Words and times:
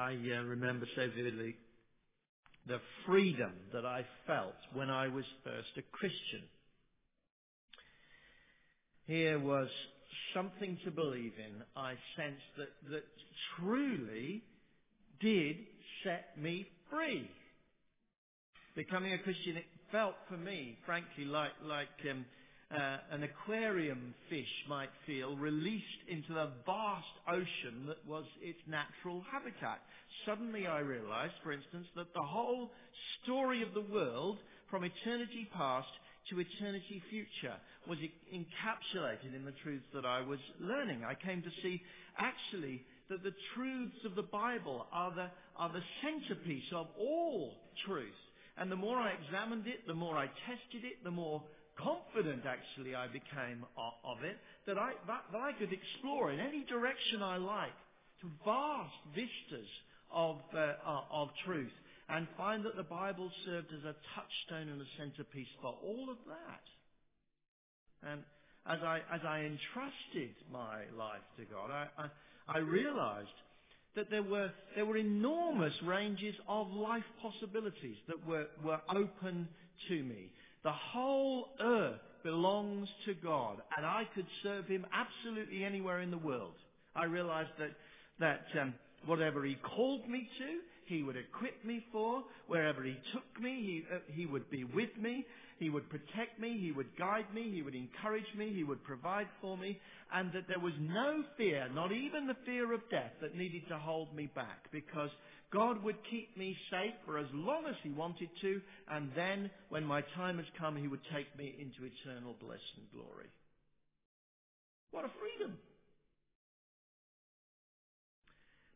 I 0.00 0.14
uh, 0.14 0.44
remember 0.44 0.86
so 0.96 1.08
vividly 1.14 1.56
the 2.66 2.80
freedom 3.04 3.52
that 3.74 3.84
I 3.84 4.06
felt 4.26 4.54
when 4.72 4.88
I 4.88 5.08
was 5.08 5.26
first 5.44 5.68
a 5.76 5.82
Christian. 5.92 6.42
Here 9.06 9.38
was 9.38 9.68
something 10.32 10.78
to 10.86 10.90
believe 10.90 11.34
in. 11.36 11.62
I 11.76 11.96
sensed 12.16 12.40
that, 12.56 12.70
that 12.90 13.04
truly 13.58 14.42
did 15.20 15.56
set 16.02 16.28
me 16.40 16.66
free. 16.90 17.30
Becoming 18.74 19.12
a 19.12 19.18
Christian, 19.18 19.58
it 19.58 19.66
felt 19.92 20.14
for 20.30 20.38
me, 20.38 20.78
frankly, 20.86 21.26
like, 21.26 21.52
like 21.62 21.88
um, 22.10 22.24
uh, 22.72 22.98
an 23.10 23.24
aquarium 23.24 24.14
fish 24.28 24.50
might 24.68 24.90
feel 25.06 25.36
released 25.36 25.84
into 26.08 26.32
the 26.32 26.50
vast 26.64 27.16
ocean 27.28 27.86
that 27.88 27.98
was 28.06 28.24
its 28.40 28.60
natural 28.68 29.24
habitat. 29.30 29.80
Suddenly 30.24 30.66
I 30.66 30.78
realized, 30.78 31.34
for 31.42 31.52
instance, 31.52 31.86
that 31.96 32.14
the 32.14 32.22
whole 32.22 32.70
story 33.22 33.62
of 33.62 33.74
the 33.74 33.92
world 33.92 34.38
from 34.70 34.84
eternity 34.84 35.48
past 35.52 35.88
to 36.30 36.38
eternity 36.38 37.02
future 37.10 37.56
was 37.88 37.98
encapsulated 38.32 39.34
in 39.34 39.44
the 39.44 39.54
truths 39.64 39.86
that 39.92 40.04
I 40.04 40.20
was 40.20 40.38
learning. 40.60 41.02
I 41.04 41.14
came 41.14 41.42
to 41.42 41.50
see 41.62 41.82
actually 42.18 42.82
that 43.08 43.24
the 43.24 43.34
truths 43.54 43.98
of 44.04 44.14
the 44.14 44.22
Bible 44.22 44.86
are 44.92 45.12
the, 45.12 45.26
are 45.56 45.72
the 45.72 45.82
centerpiece 46.02 46.70
of 46.72 46.86
all 46.96 47.54
truth. 47.84 48.14
And 48.56 48.70
the 48.70 48.76
more 48.76 48.98
I 48.98 49.12
examined 49.24 49.66
it, 49.66 49.86
the 49.88 49.94
more 49.94 50.16
I 50.16 50.26
tested 50.46 50.84
it, 50.84 51.02
the 51.02 51.10
more 51.10 51.42
confident 51.82 52.42
actually 52.46 52.94
I 52.94 53.06
became 53.06 53.64
of 53.76 54.22
it, 54.22 54.36
that 54.66 54.78
I, 54.78 54.92
that, 55.06 55.24
that 55.32 55.40
I 55.40 55.52
could 55.52 55.72
explore 55.72 56.30
in 56.30 56.40
any 56.40 56.64
direction 56.64 57.22
I 57.22 57.36
like 57.36 57.76
to 58.22 58.26
vast 58.44 58.94
vistas 59.14 59.68
of, 60.12 60.36
uh, 60.54 61.00
of 61.12 61.28
truth 61.44 61.72
and 62.08 62.26
find 62.36 62.64
that 62.64 62.76
the 62.76 62.82
Bible 62.82 63.30
served 63.44 63.68
as 63.72 63.84
a 63.84 63.94
touchstone 64.14 64.68
and 64.68 64.80
a 64.80 64.90
centerpiece 64.98 65.48
for 65.62 65.74
all 65.84 66.08
of 66.10 66.16
that. 66.26 68.10
And 68.10 68.22
as 68.66 68.78
I, 68.82 69.00
as 69.12 69.20
I 69.26 69.38
entrusted 69.40 70.34
my 70.52 70.82
life 70.98 71.24
to 71.38 71.44
God, 71.44 71.70
I, 71.70 71.86
I, 71.96 72.56
I 72.56 72.58
realized 72.58 73.28
that 73.94 74.10
there 74.10 74.22
were, 74.22 74.50
there 74.74 74.86
were 74.86 74.96
enormous 74.96 75.74
ranges 75.84 76.34
of 76.48 76.70
life 76.72 77.04
possibilities 77.22 77.96
that 78.08 78.26
were, 78.26 78.46
were 78.64 78.80
open 78.88 79.48
to 79.88 80.02
me. 80.02 80.30
The 80.62 80.72
whole 80.72 81.48
earth 81.60 82.00
belongs 82.22 82.88
to 83.06 83.14
God, 83.14 83.62
and 83.76 83.86
I 83.86 84.04
could 84.14 84.26
serve 84.42 84.66
Him 84.66 84.86
absolutely 84.92 85.64
anywhere 85.64 86.00
in 86.00 86.10
the 86.10 86.18
world. 86.18 86.54
I 86.94 87.04
realized 87.04 87.50
that, 87.58 87.70
that 88.18 88.60
um, 88.60 88.74
whatever 89.06 89.44
He 89.44 89.56
called 89.76 90.08
me 90.08 90.28
to, 90.38 90.58
He 90.94 91.02
would 91.02 91.16
equip 91.16 91.64
me 91.64 91.84
for. 91.90 92.22
Wherever 92.46 92.82
He 92.82 92.96
took 93.12 93.42
me, 93.42 93.84
He, 93.88 93.94
uh, 93.94 94.00
he 94.14 94.26
would 94.26 94.50
be 94.50 94.64
with 94.64 94.90
me. 95.00 95.24
He 95.58 95.68
would 95.68 95.88
protect 95.90 96.40
me. 96.40 96.58
He 96.58 96.72
would 96.72 96.96
guide 96.98 97.26
me. 97.34 97.50
He 97.54 97.62
would 97.62 97.74
encourage 97.74 98.24
me. 98.36 98.52
He 98.54 98.64
would 98.64 98.82
provide 98.82 99.28
for 99.42 99.58
me. 99.58 99.78
And 100.12 100.32
that 100.32 100.48
there 100.48 100.58
was 100.58 100.72
no 100.80 101.22
fear, 101.36 101.68
not 101.74 101.92
even 101.92 102.26
the 102.26 102.36
fear 102.46 102.72
of 102.72 102.80
death, 102.90 103.12
that 103.20 103.36
needed 103.36 103.68
to 103.68 103.78
hold 103.78 104.14
me 104.14 104.30
back 104.34 104.70
because 104.72 105.10
God 105.52 105.82
would 105.82 105.96
keep 106.10 106.36
me 106.36 106.56
safe 106.70 106.94
for 107.04 107.18
as 107.18 107.26
long 107.32 107.64
as 107.68 107.74
He 107.82 107.90
wanted 107.90 108.28
to, 108.40 108.60
and 108.88 109.10
then, 109.16 109.50
when 109.68 109.84
my 109.84 110.02
time 110.14 110.36
has 110.36 110.46
come, 110.58 110.76
He 110.76 110.88
would 110.88 111.00
take 111.12 111.36
me 111.36 111.54
into 111.58 111.90
eternal 111.90 112.36
bliss 112.40 112.60
and 112.76 112.86
glory. 112.92 113.26
What 114.92 115.04
a 115.04 115.10
freedom! 115.18 115.56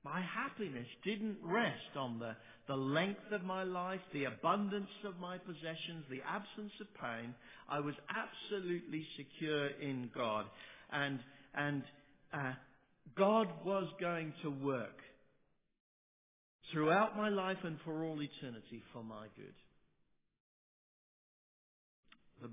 My 0.05 0.21
happiness 0.21 0.87
didn't 1.03 1.39
rest 1.43 1.97
on 1.97 2.19
the, 2.19 2.37
the 2.69 2.77
length 2.77 3.33
of 3.33 3.43
my 3.43 3.63
life, 3.63 4.01
the 4.13 4.25
abundance 4.25 4.91
of 5.07 5.19
my 5.19 5.39
possessions, 5.39 6.05
the 6.11 6.21
absence 6.29 6.73
of 6.81 6.87
pain. 7.01 7.35
I 7.71 7.81
was 7.81 7.95
absolutely 8.11 9.07
secure 9.17 9.69
in 9.81 10.11
God. 10.15 10.45
And, 10.93 11.21
and 11.55 11.83
uh, 12.35 12.53
God 13.17 13.49
was 13.65 13.89
going 13.99 14.35
to 14.43 14.51
work 14.51 15.04
throughout 16.73 17.17
my 17.17 17.29
life 17.29 17.59
and 17.65 17.79
for 17.85 18.05
all 18.05 18.21
eternity 18.21 18.83
for 18.93 19.03
my 19.03 19.27
good. 19.37 19.55
The 22.43 22.51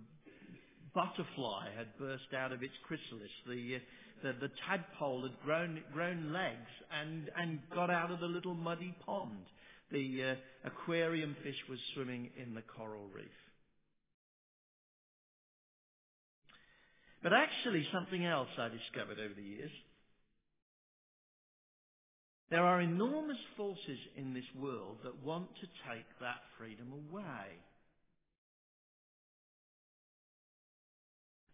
butterfly 0.93 1.69
had 1.77 1.97
burst 1.97 2.33
out 2.37 2.51
of 2.51 2.63
its 2.63 2.73
chrysalis. 2.87 3.31
The, 3.47 3.75
uh, 3.75 3.79
the, 4.23 4.47
the 4.47 4.53
tadpole 4.67 5.23
had 5.23 5.39
grown, 5.43 5.81
grown 5.93 6.31
legs 6.33 6.69
and, 7.01 7.29
and 7.37 7.59
got 7.73 7.89
out 7.89 8.11
of 8.11 8.19
the 8.19 8.27
little 8.27 8.53
muddy 8.53 8.95
pond. 9.05 9.45
The 9.91 10.35
uh, 10.63 10.67
aquarium 10.67 11.35
fish 11.43 11.57
was 11.69 11.79
swimming 11.93 12.29
in 12.41 12.53
the 12.53 12.61
coral 12.61 13.07
reef. 13.13 13.25
But 17.23 17.33
actually 17.33 17.87
something 17.93 18.25
else 18.25 18.49
I 18.57 18.69
discovered 18.69 19.19
over 19.19 19.33
the 19.35 19.43
years 19.43 19.71
there 22.51 22.65
are 22.65 22.81
enormous 22.81 23.39
forces 23.55 23.97
in 24.17 24.33
this 24.33 24.45
world 24.59 24.97
that 25.03 25.23
want 25.23 25.47
to 25.61 25.67
take 25.87 26.05
that 26.19 26.43
freedom 26.59 26.91
away. 26.91 27.47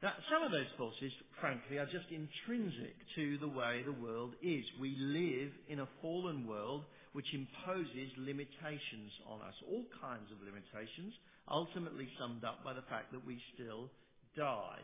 Now, 0.01 0.13
some 0.29 0.41
of 0.41 0.51
those 0.51 0.69
forces, 0.77 1.11
frankly, 1.39 1.77
are 1.77 1.85
just 1.85 2.09
intrinsic 2.09 2.97
to 3.15 3.37
the 3.37 3.47
way 3.47 3.83
the 3.85 3.93
world 3.93 4.33
is. 4.41 4.65
We 4.81 4.95
live 4.97 5.51
in 5.69 5.79
a 5.79 5.89
fallen 6.01 6.47
world 6.47 6.83
which 7.13 7.33
imposes 7.33 8.09
limitations 8.17 9.13
on 9.29 9.41
us, 9.41 9.53
all 9.69 9.85
kinds 10.01 10.29
of 10.33 10.41
limitations, 10.41 11.13
ultimately 11.49 12.09
summed 12.19 12.43
up 12.43 12.63
by 12.63 12.73
the 12.73 12.85
fact 12.89 13.11
that 13.11 13.25
we 13.25 13.41
still 13.53 13.89
die. 14.35 14.81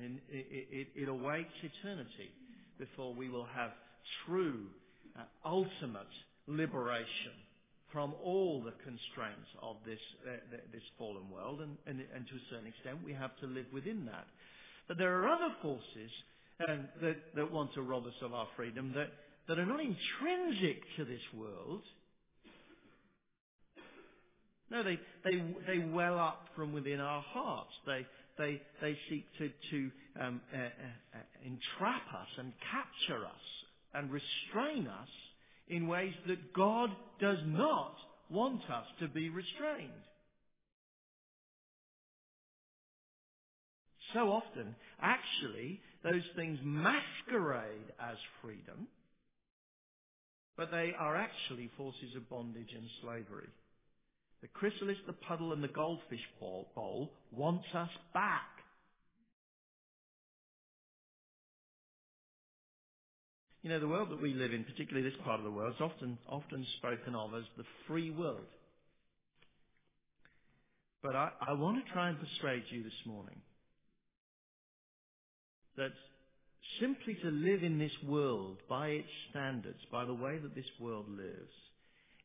And 0.00 0.20
it, 0.28 0.46
it, 0.50 0.88
it 0.96 1.08
awaits 1.08 1.52
eternity 1.60 2.32
before 2.78 3.14
we 3.14 3.28
will 3.28 3.46
have 3.54 3.70
true, 4.26 4.66
uh, 5.18 5.22
ultimate 5.44 6.12
liberation 6.46 7.32
from 7.92 8.14
all 8.24 8.60
the 8.60 8.72
constraints 8.82 9.48
of 9.62 9.76
this, 9.86 10.00
uh, 10.26 10.56
this 10.72 10.82
fallen 10.98 11.30
world, 11.30 11.60
and, 11.60 11.76
and, 11.86 12.02
and, 12.14 12.26
to 12.26 12.34
a 12.34 12.40
certain 12.50 12.66
extent 12.66 12.98
we 13.04 13.12
have 13.12 13.30
to 13.38 13.46
live 13.46 13.66
within 13.72 14.04
that. 14.06 14.26
But 14.88 14.98
there 14.98 15.16
are 15.20 15.28
other 15.28 15.54
forces 15.62 16.10
um, 16.68 16.88
that, 17.00 17.16
that 17.36 17.52
want 17.52 17.72
to 17.74 17.82
rob 17.82 18.06
us 18.06 18.14
of 18.20 18.34
our 18.34 18.48
freedom 18.56 18.92
that, 18.96 19.12
that 19.48 19.58
are 19.58 19.66
not 19.66 19.80
intrinsic 19.80 20.82
to 20.96 21.04
this 21.04 21.22
world. 21.32 21.82
No, 24.70 24.82
they, 24.82 24.98
they, 25.24 25.42
they 25.66 25.78
well 25.78 26.18
up 26.18 26.48
from 26.56 26.72
within 26.72 26.98
our 26.98 27.22
hearts. 27.22 27.70
They, 27.86 28.06
they, 28.38 28.60
they 28.80 28.96
seek 29.08 29.26
to, 29.38 29.50
to 29.70 29.90
um, 30.20 30.40
uh, 30.52 30.58
uh, 30.58 31.18
entrap 31.44 32.02
us 32.14 32.28
and 32.38 32.52
capture 32.70 33.24
us 33.24 33.46
and 33.94 34.10
restrain 34.10 34.86
us 34.86 35.08
in 35.68 35.86
ways 35.86 36.14
that 36.26 36.52
God 36.52 36.90
does 37.20 37.38
not 37.46 37.94
want 38.30 38.62
us 38.70 38.86
to 39.00 39.08
be 39.08 39.28
restrained. 39.28 39.90
So 44.12 44.30
often, 44.30 44.74
actually, 45.00 45.80
those 46.04 46.22
things 46.36 46.58
masquerade 46.62 47.92
as 48.00 48.16
freedom, 48.42 48.86
but 50.56 50.70
they 50.70 50.92
are 50.98 51.16
actually 51.16 51.70
forces 51.76 52.14
of 52.16 52.28
bondage 52.28 52.70
and 52.76 52.88
slavery. 53.02 53.48
The 54.44 54.48
chrysalis, 54.48 54.98
the 55.06 55.14
puddle, 55.14 55.54
and 55.54 55.64
the 55.64 55.68
goldfish 55.68 56.20
bowl, 56.38 57.10
wants 57.32 57.64
us 57.72 57.88
back. 58.12 58.42
You 63.62 63.70
know, 63.70 63.80
the 63.80 63.88
world 63.88 64.10
that 64.10 64.20
we 64.20 64.34
live 64.34 64.52
in, 64.52 64.64
particularly 64.64 65.08
this 65.08 65.18
part 65.24 65.40
of 65.40 65.44
the 65.44 65.50
world, 65.50 65.72
is 65.74 65.80
often, 65.80 66.18
often 66.28 66.66
spoken 66.76 67.14
of 67.14 67.32
as 67.32 67.44
the 67.56 67.64
free 67.88 68.10
world. 68.10 68.44
But 71.02 71.16
I, 71.16 71.30
I 71.40 71.54
want 71.54 71.82
to 71.82 71.92
try 71.94 72.10
and 72.10 72.18
persuade 72.18 72.64
you 72.68 72.82
this 72.82 72.92
morning 73.06 73.40
that 75.78 75.92
simply 76.80 77.14
to 77.14 77.30
live 77.30 77.62
in 77.62 77.78
this 77.78 77.96
world 78.06 78.58
by 78.68 78.88
its 78.88 79.08
standards, 79.30 79.80
by 79.90 80.04
the 80.04 80.12
way 80.12 80.36
that 80.36 80.54
this 80.54 80.68
world 80.78 81.06
lives, 81.08 81.54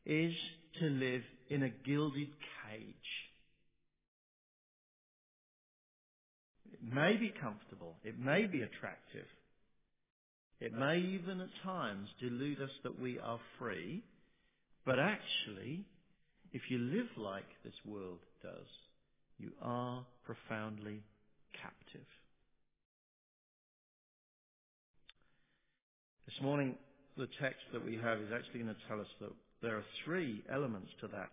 is 0.04 0.34
to 0.80 0.84
live 0.84 1.22
in 1.50 1.64
a 1.64 1.68
gilded 1.68 2.28
cage. 2.68 2.94
It 6.72 6.94
may 6.94 7.16
be 7.16 7.34
comfortable. 7.42 7.96
It 8.04 8.18
may 8.18 8.46
be 8.46 8.62
attractive. 8.62 9.26
It 10.60 10.72
may 10.72 10.98
even 10.98 11.40
at 11.40 11.48
times 11.64 12.08
delude 12.20 12.62
us 12.62 12.70
that 12.84 13.00
we 13.00 13.18
are 13.18 13.40
free. 13.58 14.02
But 14.86 14.98
actually, 14.98 15.84
if 16.52 16.62
you 16.68 16.78
live 16.78 17.08
like 17.16 17.48
this 17.64 17.74
world 17.84 18.20
does, 18.42 18.68
you 19.38 19.50
are 19.60 20.04
profoundly 20.24 21.02
captive. 21.52 22.06
This 26.26 26.40
morning, 26.42 26.76
the 27.16 27.28
text 27.40 27.62
that 27.72 27.84
we 27.84 27.96
have 27.96 28.18
is 28.18 28.28
actually 28.32 28.60
going 28.62 28.74
to 28.74 28.88
tell 28.88 29.00
us 29.00 29.06
that 29.20 29.32
there 29.62 29.76
are 29.76 29.84
three 30.04 30.44
elements 30.52 30.90
to 31.00 31.08
that 31.08 31.30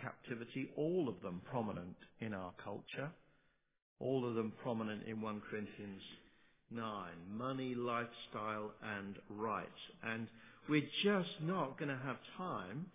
captivity, 0.00 0.70
all 0.76 1.08
of 1.08 1.20
them 1.22 1.40
prominent 1.50 1.96
in 2.20 2.34
our 2.34 2.52
culture, 2.62 3.10
all 4.00 4.28
of 4.28 4.34
them 4.34 4.52
prominent 4.62 5.02
in 5.06 5.20
1 5.20 5.42
Corinthians 5.50 6.02
9 6.70 6.82
money, 7.30 7.74
lifestyle, 7.74 8.72
and 8.98 9.16
rights. 9.30 9.68
And 10.02 10.26
we're 10.68 10.88
just 11.02 11.30
not 11.42 11.78
going 11.78 11.90
to 11.90 12.00
have 12.04 12.16
time 12.36 12.86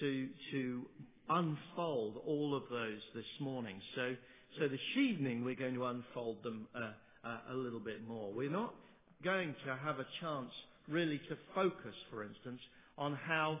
to, 0.00 0.28
to 0.52 0.82
unfold 1.28 2.20
all 2.26 2.54
of 2.54 2.64
those 2.70 3.00
this 3.14 3.24
morning. 3.40 3.80
So, 3.94 4.14
so 4.58 4.68
this 4.68 4.80
evening 4.96 5.44
we're 5.44 5.54
going 5.54 5.74
to 5.74 5.86
unfold 5.86 6.42
them 6.42 6.66
uh, 6.74 6.92
uh, 7.26 7.52
a 7.52 7.54
little 7.54 7.80
bit 7.80 8.06
more. 8.06 8.32
We're 8.32 8.50
not 8.50 8.74
going 9.22 9.54
to 9.66 9.76
have 9.84 9.98
a 9.98 10.06
chance 10.20 10.50
really 10.88 11.18
to 11.28 11.36
focus, 11.54 11.94
for 12.10 12.24
instance, 12.24 12.60
on 12.98 13.18
how 13.26 13.60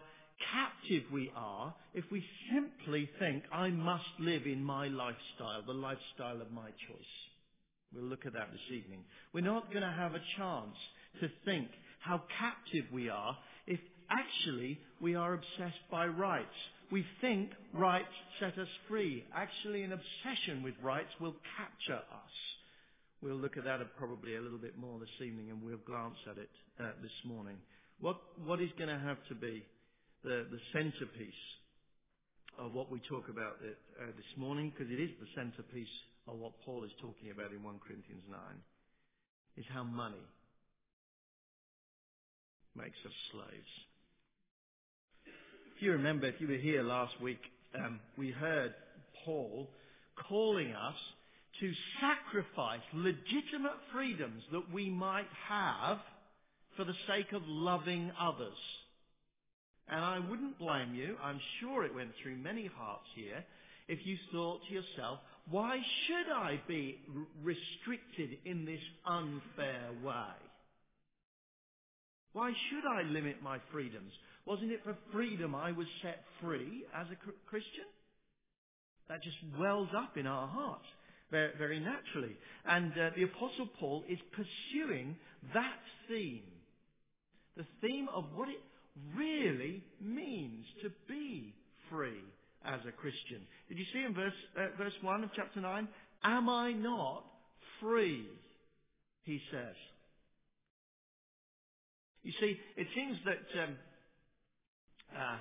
captive 0.52 1.04
we 1.12 1.30
are 1.36 1.74
if 1.94 2.04
we 2.10 2.24
simply 2.52 3.08
think, 3.18 3.44
I 3.52 3.68
must 3.68 4.04
live 4.18 4.46
in 4.46 4.62
my 4.62 4.88
lifestyle, 4.88 5.62
the 5.66 5.72
lifestyle 5.72 6.40
of 6.40 6.50
my 6.52 6.66
choice. 6.66 7.14
We'll 7.94 8.04
look 8.04 8.26
at 8.26 8.32
that 8.32 8.50
this 8.50 8.76
evening. 8.76 9.04
We're 9.32 9.42
not 9.42 9.70
going 9.70 9.82
to 9.82 9.96
have 9.96 10.14
a 10.14 10.22
chance 10.36 10.74
to 11.20 11.28
think 11.44 11.68
how 12.00 12.22
captive 12.38 12.84
we 12.92 13.08
are 13.08 13.36
if 13.66 13.78
actually 14.10 14.78
we 15.00 15.14
are 15.14 15.34
obsessed 15.34 15.82
by 15.90 16.06
rights. 16.06 16.56
We 16.90 17.04
think 17.20 17.50
rights 17.72 18.12
set 18.40 18.58
us 18.58 18.68
free. 18.88 19.24
Actually, 19.34 19.82
an 19.82 19.92
obsession 19.92 20.62
with 20.62 20.74
rights 20.82 21.10
will 21.20 21.34
capture 21.56 22.02
us. 22.02 22.34
We'll 23.22 23.36
look 23.36 23.56
at 23.56 23.64
that 23.64 23.80
probably 23.96 24.36
a 24.36 24.40
little 24.40 24.58
bit 24.58 24.76
more 24.76 24.98
this 24.98 25.26
evening 25.26 25.50
and 25.50 25.62
we'll 25.62 25.78
glance 25.86 26.16
at 26.30 26.36
it 26.36 26.50
uh, 26.78 26.90
this 27.00 27.12
morning. 27.24 27.56
What, 28.00 28.20
what 28.44 28.60
is 28.60 28.68
going 28.76 28.90
to 28.90 28.98
have 28.98 29.16
to 29.28 29.34
be 29.34 29.64
the, 30.24 30.46
the 30.50 30.60
centerpiece 30.72 31.44
of 32.58 32.72
what 32.72 32.90
we 32.90 33.00
talk 33.00 33.28
about 33.28 33.56
it, 33.62 33.78
uh, 34.00 34.06
this 34.16 34.32
morning, 34.36 34.72
because 34.72 34.90
it 34.92 35.00
is 35.00 35.10
the 35.20 35.28
centerpiece 35.34 35.92
of 36.26 36.38
what 36.38 36.52
Paul 36.64 36.84
is 36.84 36.90
talking 37.00 37.30
about 37.30 37.52
in 37.52 37.62
1 37.62 37.80
Corinthians 37.86 38.22
9, 38.30 38.38
is 39.58 39.64
how 39.72 39.84
money 39.84 40.24
makes 42.76 42.96
us 43.04 43.12
slaves. 43.32 43.74
If 45.76 45.82
you 45.82 45.92
remember, 45.92 46.26
if 46.26 46.40
you 46.40 46.48
were 46.48 46.54
here 46.54 46.82
last 46.82 47.20
week, 47.20 47.40
um, 47.78 48.00
we 48.16 48.30
heard 48.30 48.72
Paul 49.24 49.68
calling 50.28 50.72
us 50.72 50.96
to 51.60 51.72
sacrifice 52.00 52.80
legitimate 52.94 53.78
freedoms 53.92 54.42
that 54.52 54.72
we 54.72 54.88
might 54.88 55.28
have 55.48 55.98
for 56.76 56.84
the 56.84 56.94
sake 57.06 57.32
of 57.32 57.42
loving 57.46 58.10
others. 58.20 58.56
And 59.88 60.00
I 60.00 60.18
wouldn't 60.18 60.58
blame 60.58 60.94
you, 60.94 61.16
I'm 61.22 61.40
sure 61.60 61.84
it 61.84 61.94
went 61.94 62.10
through 62.22 62.36
many 62.36 62.70
hearts 62.74 63.06
here, 63.14 63.44
if 63.86 63.98
you 64.04 64.16
thought 64.32 64.60
to 64.66 64.74
yourself, 64.74 65.18
why 65.50 65.76
should 66.06 66.32
I 66.32 66.60
be 66.66 66.98
restricted 67.42 68.38
in 68.46 68.64
this 68.64 68.80
unfair 69.06 69.90
way? 70.02 70.36
Why 72.32 72.50
should 72.50 72.88
I 72.88 73.02
limit 73.02 73.42
my 73.42 73.58
freedoms? 73.70 74.12
Wasn't 74.46 74.72
it 74.72 74.80
for 74.84 74.96
freedom 75.12 75.54
I 75.54 75.72
was 75.72 75.86
set 76.02 76.24
free 76.40 76.84
as 76.94 77.06
a 77.12 77.16
Christian? 77.46 77.84
That 79.08 79.22
just 79.22 79.36
wells 79.58 79.90
up 79.96 80.16
in 80.16 80.26
our 80.26 80.48
hearts 80.48 80.86
very, 81.30 81.52
very 81.58 81.80
naturally. 81.80 82.36
And 82.66 82.92
uh, 82.92 83.10
the 83.16 83.24
Apostle 83.24 83.68
Paul 83.78 84.02
is 84.08 84.18
pursuing 84.32 85.16
that 85.52 85.78
theme. 86.08 86.42
The 87.56 87.66
theme 87.80 88.08
of 88.12 88.24
what 88.34 88.48
it 88.48 88.60
really 89.16 89.82
means 90.00 90.64
to 90.82 90.90
be 91.08 91.54
free 91.90 92.22
as 92.64 92.80
a 92.88 92.92
Christian. 92.92 93.40
Did 93.68 93.78
you 93.78 93.84
see 93.92 94.04
in 94.04 94.14
verse, 94.14 94.32
uh, 94.56 94.76
verse 94.78 94.92
1 95.02 95.24
of 95.24 95.30
chapter 95.34 95.60
9? 95.60 95.88
Am 96.24 96.48
I 96.48 96.72
not 96.72 97.24
free? 97.80 98.26
He 99.24 99.40
says. 99.50 99.74
You 102.22 102.32
see, 102.40 102.56
it 102.76 102.86
seems 102.94 103.18
that 103.26 103.62
um, 103.62 103.76
uh, 105.14 105.36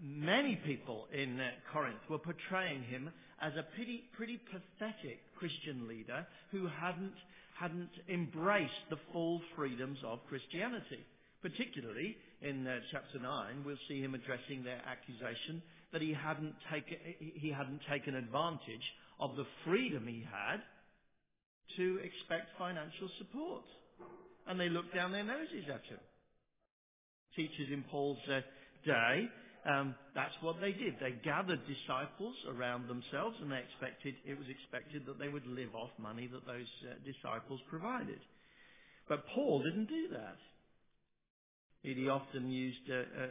many 0.00 0.56
people 0.64 1.06
in 1.12 1.40
uh, 1.40 1.48
Corinth 1.72 1.98
were 2.08 2.18
portraying 2.18 2.82
him 2.84 3.10
as 3.40 3.52
a 3.58 3.66
pretty, 3.74 4.04
pretty 4.16 4.38
pathetic 4.38 5.18
Christian 5.36 5.88
leader 5.88 6.24
who 6.52 6.68
hadn't, 6.80 7.14
hadn't 7.58 7.90
embraced 8.08 8.86
the 8.88 8.98
full 9.12 9.40
freedoms 9.56 9.98
of 10.06 10.20
Christianity. 10.28 11.04
Particularly 11.42 12.16
in 12.42 12.66
uh, 12.66 12.78
chapter 12.90 13.18
9, 13.18 13.62
we'll 13.64 13.76
see 13.88 14.00
him 14.00 14.14
addressing 14.14 14.64
their 14.64 14.80
accusation 14.86 15.62
that 15.92 16.02
he 16.02 16.12
hadn't, 16.12 16.54
taken, 16.72 16.96
he 17.18 17.50
hadn't 17.50 17.80
taken 17.90 18.14
advantage 18.14 18.86
of 19.20 19.36
the 19.36 19.46
freedom 19.64 20.06
he 20.06 20.24
had 20.30 20.60
to 21.76 21.98
expect 22.02 22.58
financial 22.58 23.08
support. 23.18 23.64
And 24.46 24.58
they 24.58 24.68
looked 24.68 24.94
down 24.94 25.12
their 25.12 25.24
noses 25.24 25.64
at 25.68 25.84
him. 25.86 26.00
Teachers 27.36 27.68
in 27.72 27.84
Paul's 27.90 28.18
uh, 28.28 28.40
day 28.84 29.28
um, 29.64 29.94
that's 30.14 30.34
what 30.40 30.60
they 30.60 30.72
did. 30.72 30.98
They 30.98 31.14
gathered 31.22 31.60
disciples 31.70 32.34
around 32.50 32.88
themselves, 32.88 33.36
and 33.40 33.50
they 33.52 33.62
expected 33.62 34.14
it 34.26 34.36
was 34.36 34.48
expected 34.50 35.06
that 35.06 35.18
they 35.20 35.28
would 35.28 35.46
live 35.46 35.74
off 35.74 35.90
money 35.98 36.26
that 36.26 36.46
those 36.46 36.66
uh, 36.82 36.98
disciples 37.06 37.60
provided. 37.70 38.18
But 39.08 39.22
Paul 39.34 39.62
didn't 39.62 39.86
do 39.86 40.08
that. 40.18 40.38
He 41.82 42.08
often 42.08 42.48
used 42.48 42.88
uh, 42.88 42.94
uh, 42.94 43.24
uh, 43.24 43.28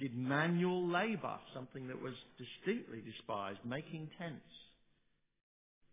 did 0.00 0.16
manual 0.16 0.88
labour, 0.88 1.38
something 1.54 1.86
that 1.88 2.00
was 2.00 2.14
distinctly 2.38 3.02
despised, 3.02 3.58
making 3.64 4.08
tents 4.18 4.40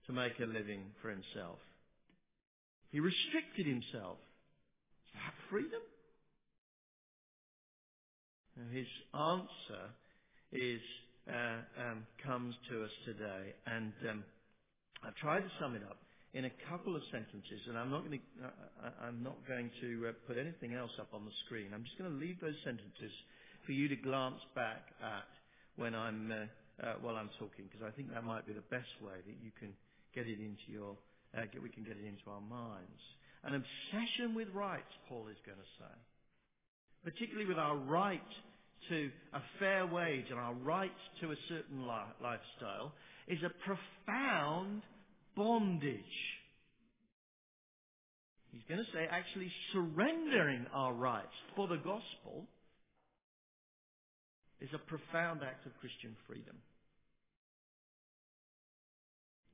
to 0.06 0.13
make 0.13 0.39
a 0.39 0.45
living 0.45 0.83
for 1.01 1.09
himself. 1.09 1.59
He 2.92 3.01
restricted 3.01 3.65
himself. 3.65 4.18
Is 5.07 5.13
that 5.15 5.33
freedom? 5.50 5.81
his 8.74 8.88
answer 9.13 9.83
is 10.51 10.81
uh, 11.30 11.62
um, 11.81 12.07
comes 12.25 12.56
to 12.69 12.83
us 12.83 12.89
today, 13.06 13.54
and 13.68 13.94
um, 14.09 14.24
I've 15.06 15.15
tried 15.15 15.42
to 15.42 15.51
sum 15.59 15.75
it 15.75 15.83
up 15.83 15.98
in 16.33 16.45
a 16.45 16.51
couple 16.69 16.95
of 16.95 17.01
sentences, 17.12 17.62
and 17.68 17.77
I'm 17.77 17.89
not 17.89 18.06
going 18.06 18.19
to 18.19 18.45
uh, 18.45 18.91
I'm 19.07 19.24
not 19.24 19.38
going 19.47 19.71
to 19.81 20.09
uh, 20.09 20.12
put 20.27 20.38
anything 20.38 20.73
else 20.73 20.92
up 20.99 21.09
on 21.13 21.25
the 21.25 21.31
screen. 21.45 21.71
I'm 21.73 21.83
just 21.83 21.97
going 21.97 22.11
to 22.11 22.18
leave 22.18 22.40
those 22.42 22.57
sentences 22.63 23.11
for 23.66 23.71
you 23.71 23.87
to 23.87 23.95
glance 23.95 24.42
back 24.56 24.94
at 25.02 25.28
when 25.75 25.95
I'm 25.95 26.31
uh, 26.31 26.85
uh, 26.85 26.94
while 27.02 27.16
I'm 27.16 27.30
talking, 27.40 27.66
because 27.71 27.85
I 27.85 27.92
think 27.95 28.13
that 28.13 28.23
might 28.23 28.45
be 28.45 28.54
the 28.54 28.68
best 28.69 28.92
way 29.02 29.18
that 29.18 29.37
you 29.42 29.52
can 29.59 29.73
get 30.13 30.28
it 30.28 30.40
into 30.40 30.68
your 30.68 30.95
uh, 31.35 31.47
get, 31.52 31.63
we 31.63 31.69
can 31.69 31.83
get 31.83 31.97
it 31.97 32.06
into 32.06 32.30
our 32.30 32.42
minds. 32.42 33.02
An 33.44 33.56
obsession 33.56 34.35
with 34.35 34.49
rights, 34.54 34.92
Paul 35.07 35.28
is 35.31 35.37
going 35.45 35.57
to 35.57 35.69
say 35.80 35.95
particularly 37.04 37.47
with 37.47 37.57
our 37.57 37.78
right 37.78 38.21
to 38.90 39.09
a 39.33 39.42
fair 39.59 39.87
wage 39.87 40.25
and 40.30 40.40
our 40.40 40.54
right 40.56 40.92
to 41.21 41.31
a 41.31 41.35
certain 41.47 41.87
li- 41.87 42.13
lifestyle, 42.21 42.92
is 43.28 43.40
a 43.44 43.52
profound 43.66 44.81
bondage. 45.37 46.03
He's 48.51 48.63
going 48.67 48.83
to 48.83 48.91
say 48.91 49.06
actually 49.09 49.51
surrendering 49.71 50.65
our 50.73 50.94
rights 50.94 51.35
for 51.56 51.67
the 51.67 51.77
gospel 51.77 52.47
is 54.59 54.69
a 54.73 54.79
profound 54.79 55.41
act 55.44 55.65
of 55.67 55.71
Christian 55.79 56.15
freedom. 56.27 56.57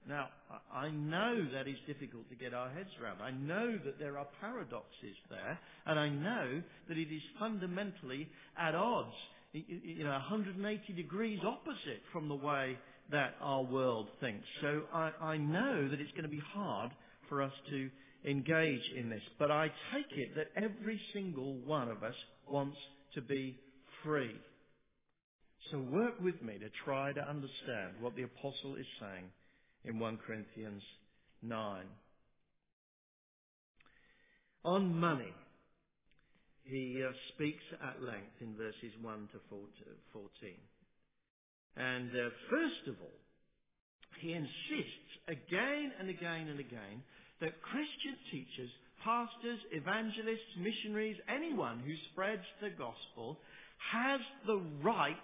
Now, 0.08 0.28
I 0.74 0.90
know 0.90 1.48
that 1.54 1.68
is 1.68 1.78
difficult 1.88 2.30
to 2.30 2.36
get 2.36 2.54
our 2.54 2.70
heads 2.70 2.90
around. 3.02 3.22
I 3.22 3.32
know 3.32 3.78
that 3.86 4.00
there 4.00 4.18
are 4.18 4.28
paradoxes 4.42 5.16
there, 5.30 5.58
and 5.86 5.98
I 5.98 6.10
know 6.10 6.62
that 6.90 6.98
it 6.98 7.14
is 7.14 7.22
fundamentally 7.40 8.28
at 8.58 8.76
odds, 8.76 9.16
you 9.54 10.04
know, 10.04 10.12
180 10.12 10.94
degrees 10.94 11.40
opposite 11.46 12.02
from 12.12 12.28
the 12.28 12.36
way 12.36 12.78
that 13.12 13.36
our 13.42 13.64
world 13.64 14.08
thinks. 14.20 14.46
So 14.62 14.84
I, 14.94 15.12
I 15.22 15.38
know 15.38 15.88
that 15.90 16.00
it's 16.00 16.12
going 16.12 16.24
to 16.24 16.30
be 16.30 16.42
hard 16.54 16.92
for 17.30 17.42
us 17.42 17.52
to 17.70 17.90
engage 18.26 18.82
in 18.98 19.10
this. 19.10 19.22
But 19.38 19.52
I 19.52 19.68
take 19.94 20.18
it 20.18 20.36
that 20.36 20.48
every 20.56 21.00
single 21.14 21.56
one 21.66 21.90
of 21.90 22.04
us 22.04 22.16
wants 22.50 22.78
to 23.16 23.22
be 23.22 23.60
free. 24.04 24.36
So 25.72 25.80
work 25.80 26.20
with 26.22 26.42
me 26.42 26.58
to 26.60 26.70
try 26.86 27.14
to 27.14 27.22
understand 27.22 27.94
what 28.00 28.16
the 28.16 28.24
apostle 28.24 28.76
is 28.76 28.86
saying 29.00 29.26
in 29.86 30.00
1 30.00 30.20
Corinthians 30.26 30.84
9. 31.42 31.84
On 34.66 35.00
money, 35.00 35.34
he 36.64 37.04
uh, 37.06 37.12
speaks 37.34 37.64
at 37.82 38.02
length 38.02 38.40
in 38.40 38.56
verses 38.56 38.94
1 39.02 39.30
to 39.34 39.40
14. 39.50 40.30
And 41.78 42.10
uh, 42.12 42.30
first 42.50 42.88
of 42.88 42.96
all, 43.02 43.20
he 44.20 44.34
insists 44.34 45.12
again 45.28 45.92
and 46.00 46.10
again 46.10 46.48
and 46.50 46.60
again 46.60 47.04
that 47.42 47.62
Christian 47.62 48.16
teachers 48.32 48.70
pastors, 49.04 49.60
evangelists, 49.72 50.56
missionaries, 50.58 51.18
anyone 51.28 51.80
who 51.86 51.94
spreads 52.12 52.44
the 52.62 52.70
gospel 52.70 53.38
has 53.92 54.22
the 54.48 54.62
right 54.82 55.16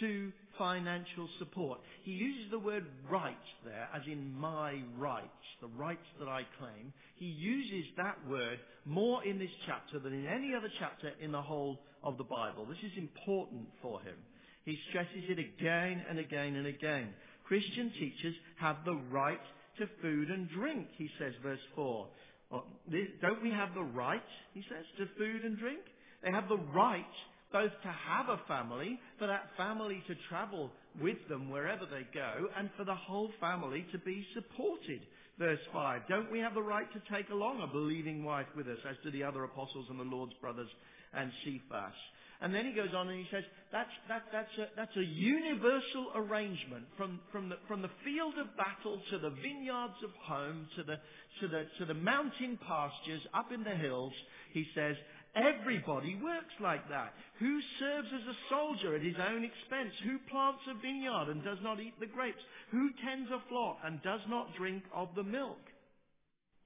to 0.00 0.32
financial 0.56 1.28
support. 1.38 1.80
He 2.02 2.12
uses 2.12 2.50
the 2.50 2.58
word 2.58 2.84
right 3.10 3.34
there, 3.64 3.88
as 3.94 4.02
in 4.06 4.32
my 4.38 4.80
rights, 4.96 5.26
the 5.60 5.68
rights 5.68 6.06
that 6.20 6.28
I 6.28 6.42
claim. 6.58 6.92
He 7.16 7.26
uses 7.26 7.90
that 7.96 8.16
word 8.28 8.58
more 8.84 9.24
in 9.24 9.38
this 9.38 9.50
chapter 9.66 9.98
than 9.98 10.12
in 10.12 10.26
any 10.26 10.54
other 10.54 10.70
chapter 10.78 11.12
in 11.20 11.32
the 11.32 11.42
whole 11.42 11.80
of 12.04 12.18
the 12.18 12.24
Bible. 12.24 12.66
This 12.66 12.90
is 12.92 12.96
important 12.96 13.66
for 13.82 14.00
him. 14.00 14.14
He 14.68 14.76
stresses 14.90 15.24
it 15.30 15.38
again 15.38 16.04
and 16.10 16.18
again 16.18 16.56
and 16.56 16.66
again. 16.66 17.08
Christian 17.46 17.90
teachers 17.98 18.34
have 18.60 18.76
the 18.84 19.00
right 19.10 19.40
to 19.78 19.88
food 20.02 20.28
and 20.28 20.46
drink, 20.50 20.88
he 20.98 21.08
says, 21.18 21.32
verse 21.42 21.64
4. 21.74 22.06
Don't 23.22 23.42
we 23.42 23.48
have 23.48 23.72
the 23.72 23.82
right, 23.82 24.20
he 24.52 24.62
says, 24.68 24.84
to 24.98 25.06
food 25.16 25.44
and 25.44 25.56
drink? 25.56 25.80
They 26.22 26.30
have 26.30 26.50
the 26.50 26.58
right 26.58 27.02
both 27.50 27.72
to 27.82 27.88
have 27.88 28.28
a 28.28 28.42
family, 28.46 29.00
for 29.18 29.26
that 29.26 29.48
family 29.56 30.02
to 30.06 30.14
travel 30.28 30.70
with 31.00 31.16
them 31.30 31.48
wherever 31.48 31.86
they 31.86 32.06
go, 32.12 32.48
and 32.58 32.68
for 32.76 32.84
the 32.84 32.94
whole 32.94 33.30
family 33.40 33.86
to 33.92 33.98
be 33.98 34.26
supported. 34.34 35.00
Verse 35.38 35.60
5, 35.72 36.02
don't 36.10 36.30
we 36.30 36.40
have 36.40 36.52
the 36.52 36.60
right 36.60 36.92
to 36.92 37.00
take 37.10 37.30
along 37.30 37.62
a 37.62 37.66
believing 37.72 38.22
wife 38.22 38.48
with 38.54 38.66
us, 38.68 38.76
as 38.86 38.96
do 39.02 39.10
the 39.12 39.24
other 39.24 39.44
apostles 39.44 39.86
and 39.88 39.98
the 39.98 40.04
Lord's 40.04 40.34
brothers 40.42 40.68
and 41.14 41.32
Cephas? 41.42 41.94
And 42.40 42.54
then 42.54 42.66
he 42.66 42.72
goes 42.72 42.94
on 42.94 43.08
and 43.08 43.18
he 43.18 43.26
says, 43.32 43.42
that's, 43.72 43.90
that, 44.08 44.22
that's, 44.32 44.58
a, 44.58 44.66
that's 44.76 44.96
a 44.96 45.02
universal 45.02 46.12
arrangement 46.14 46.84
from, 46.96 47.18
from, 47.32 47.48
the, 47.48 47.56
from 47.66 47.82
the 47.82 47.90
field 48.04 48.34
of 48.38 48.46
battle 48.56 49.00
to 49.10 49.18
the 49.18 49.30
vineyards 49.30 49.98
of 50.04 50.10
home 50.22 50.68
to 50.76 50.84
the, 50.84 50.96
to, 51.40 51.48
the, 51.48 51.66
to 51.78 51.84
the 51.84 51.98
mountain 51.98 52.56
pastures 52.66 53.22
up 53.34 53.50
in 53.52 53.64
the 53.64 53.74
hills. 53.74 54.12
He 54.52 54.66
says, 54.74 54.94
Everybody 55.34 56.18
works 56.22 56.54
like 56.60 56.88
that. 56.88 57.12
Who 57.38 57.60
serves 57.78 58.08
as 58.14 58.26
a 58.26 58.38
soldier 58.48 58.96
at 58.96 59.02
his 59.02 59.16
own 59.18 59.44
expense? 59.44 59.92
Who 60.04 60.18
plants 60.30 60.62
a 60.70 60.74
vineyard 60.80 61.28
and 61.28 61.44
does 61.44 61.58
not 61.62 61.80
eat 61.80 61.94
the 62.00 62.06
grapes? 62.06 62.42
Who 62.70 62.90
tends 63.04 63.30
a 63.30 63.42
flock 63.48 63.78
and 63.84 64.02
does 64.02 64.20
not 64.28 64.54
drink 64.56 64.82
of 64.94 65.08
the 65.14 65.22
milk? 65.22 65.60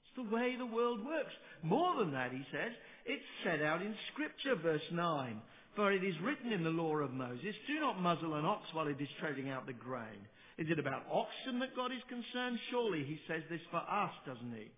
It's 0.05 0.29
the 0.29 0.35
way 0.35 0.57
the 0.57 0.67
world 0.67 1.05
works. 1.05 1.33
More 1.62 1.97
than 1.99 2.12
that, 2.12 2.31
he 2.31 2.45
says, 2.52 2.73
it's 3.05 3.25
set 3.45 3.62
out 3.62 3.83
in 3.83 3.95
Scripture, 4.12 4.55
verse 4.55 4.88
9. 4.93 5.41
For 5.75 5.93
it 5.93 6.05
is 6.05 6.14
written 6.23 6.52
in 6.52 6.64
the 6.64 6.71
law 6.71 6.97
of 6.97 7.12
Moses, 7.12 7.55
do 7.67 7.81
not 7.81 8.00
muzzle 8.00 8.35
an 8.35 8.45
ox 8.45 8.64
while 8.73 8.88
it 8.88 9.00
is 9.00 9.09
treading 9.21 9.49
out 9.49 9.67
the 9.67 9.73
grain. 9.73 10.29
Is 10.59 10.69
it 10.71 10.79
about 10.79 11.07
oxen 11.11 11.61
that 11.61 11.75
God 11.75 11.93
is 11.93 12.02
concerned? 12.09 12.59
Surely 12.71 13.05
he 13.05 13.19
says 13.26 13.43
this 13.49 13.61
for 13.71 13.79
us, 13.79 14.12
doesn't 14.26 14.52
he? 14.52 14.71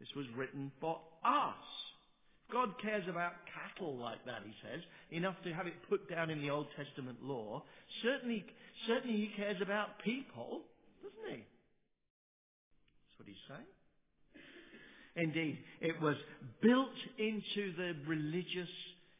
This 0.00 0.08
was 0.16 0.26
written 0.36 0.72
for 0.80 0.98
us. 1.24 1.54
God 2.52 2.74
cares 2.82 3.04
about 3.08 3.32
cattle 3.48 3.96
like 3.96 4.24
that, 4.26 4.42
he 4.44 4.52
says, 4.62 4.82
enough 5.10 5.36
to 5.44 5.52
have 5.52 5.66
it 5.66 5.74
put 5.88 6.10
down 6.10 6.28
in 6.30 6.42
the 6.42 6.50
Old 6.50 6.66
Testament 6.76 7.18
law. 7.22 7.62
Certainly, 8.02 8.44
certainly 8.86 9.16
he 9.16 9.30
cares 9.36 9.56
about 9.62 9.98
people, 10.04 10.60
doesn't 11.02 11.36
he? 11.36 11.42
That's 13.06 13.18
what 13.18 13.28
he's 13.28 13.36
saying. 13.48 13.66
Indeed, 15.16 15.58
it 15.80 16.00
was 16.00 16.16
built 16.60 16.98
into 17.18 17.76
the 17.76 17.94
religious, 18.06 18.68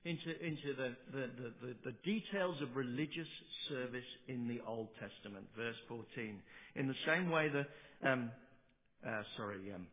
into, 0.04 0.28
into 0.44 0.75
the, 0.76 0.94
the, 1.12 1.30
the, 1.62 1.75
the, 1.84 1.94
details 2.04 2.61
of 2.61 2.76
religious 2.76 3.28
service 3.68 4.04
in 4.28 4.46
the 4.46 4.61
Old 4.66 4.88
Testament. 5.00 5.46
Verse 5.56 5.76
14. 5.88 6.40
In 6.76 6.88
the 6.88 6.94
same 7.06 7.30
way 7.30 7.49
the, 7.49 7.64
um, 8.08 8.30
uh, 9.06 9.23
sorry, 9.37 9.73
um, 9.75 9.87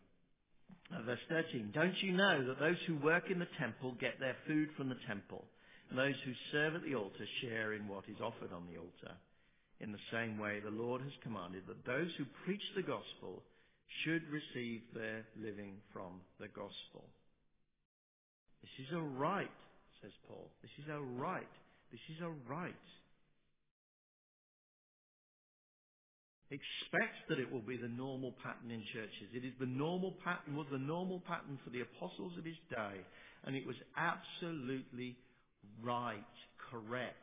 uh, 0.91 1.01
verse 1.03 1.19
13, 1.29 1.71
don't 1.73 1.95
you 2.01 2.11
know 2.11 2.45
that 2.45 2.59
those 2.59 2.75
who 2.87 2.97
work 2.97 3.31
in 3.31 3.39
the 3.39 3.47
temple 3.57 3.95
get 4.01 4.19
their 4.19 4.35
food 4.47 4.69
from 4.75 4.89
the 4.89 4.99
temple, 5.07 5.45
and 5.89 5.97
those 5.97 6.15
who 6.25 6.31
serve 6.51 6.75
at 6.75 6.83
the 6.83 6.95
altar 6.95 7.27
share 7.41 7.73
in 7.73 7.87
what 7.87 8.03
is 8.09 8.19
offered 8.21 8.51
on 8.53 8.67
the 8.67 8.77
altar? 8.77 9.15
In 9.79 9.91
the 9.91 10.07
same 10.11 10.37
way, 10.37 10.59
the 10.59 10.69
Lord 10.69 11.01
has 11.01 11.11
commanded 11.23 11.63
that 11.67 11.85
those 11.85 12.11
who 12.17 12.25
preach 12.45 12.61
the 12.75 12.83
gospel 12.83 13.43
should 14.03 14.23
receive 14.29 14.81
their 14.93 15.25
living 15.41 15.75
from 15.91 16.21
the 16.39 16.47
gospel. 16.47 17.07
This 18.61 18.87
is 18.87 18.93
a 18.93 19.01
right, 19.01 19.49
says 20.01 20.11
Paul. 20.27 20.49
This 20.61 20.71
is 20.83 20.89
a 20.89 20.99
right. 20.99 21.49
This 21.91 22.01
is 22.09 22.21
a 22.21 22.29
right. 22.49 22.73
expect 26.51 27.15
that 27.29 27.39
it 27.39 27.51
will 27.51 27.63
be 27.63 27.77
the 27.77 27.87
normal 27.87 28.35
pattern 28.43 28.69
in 28.69 28.83
churches. 28.91 29.31
It 29.33 29.45
is 29.45 29.53
the 29.59 29.65
normal 29.65 30.15
pattern, 30.23 30.55
was 30.55 30.67
the 30.71 30.77
normal 30.77 31.23
pattern 31.25 31.57
for 31.63 31.69
the 31.71 31.81
apostles 31.81 32.33
of 32.37 32.43
his 32.43 32.59
day, 32.69 32.99
and 33.45 33.55
it 33.55 33.65
was 33.65 33.75
absolutely 33.95 35.15
right, 35.81 36.35
correct. 36.69 37.15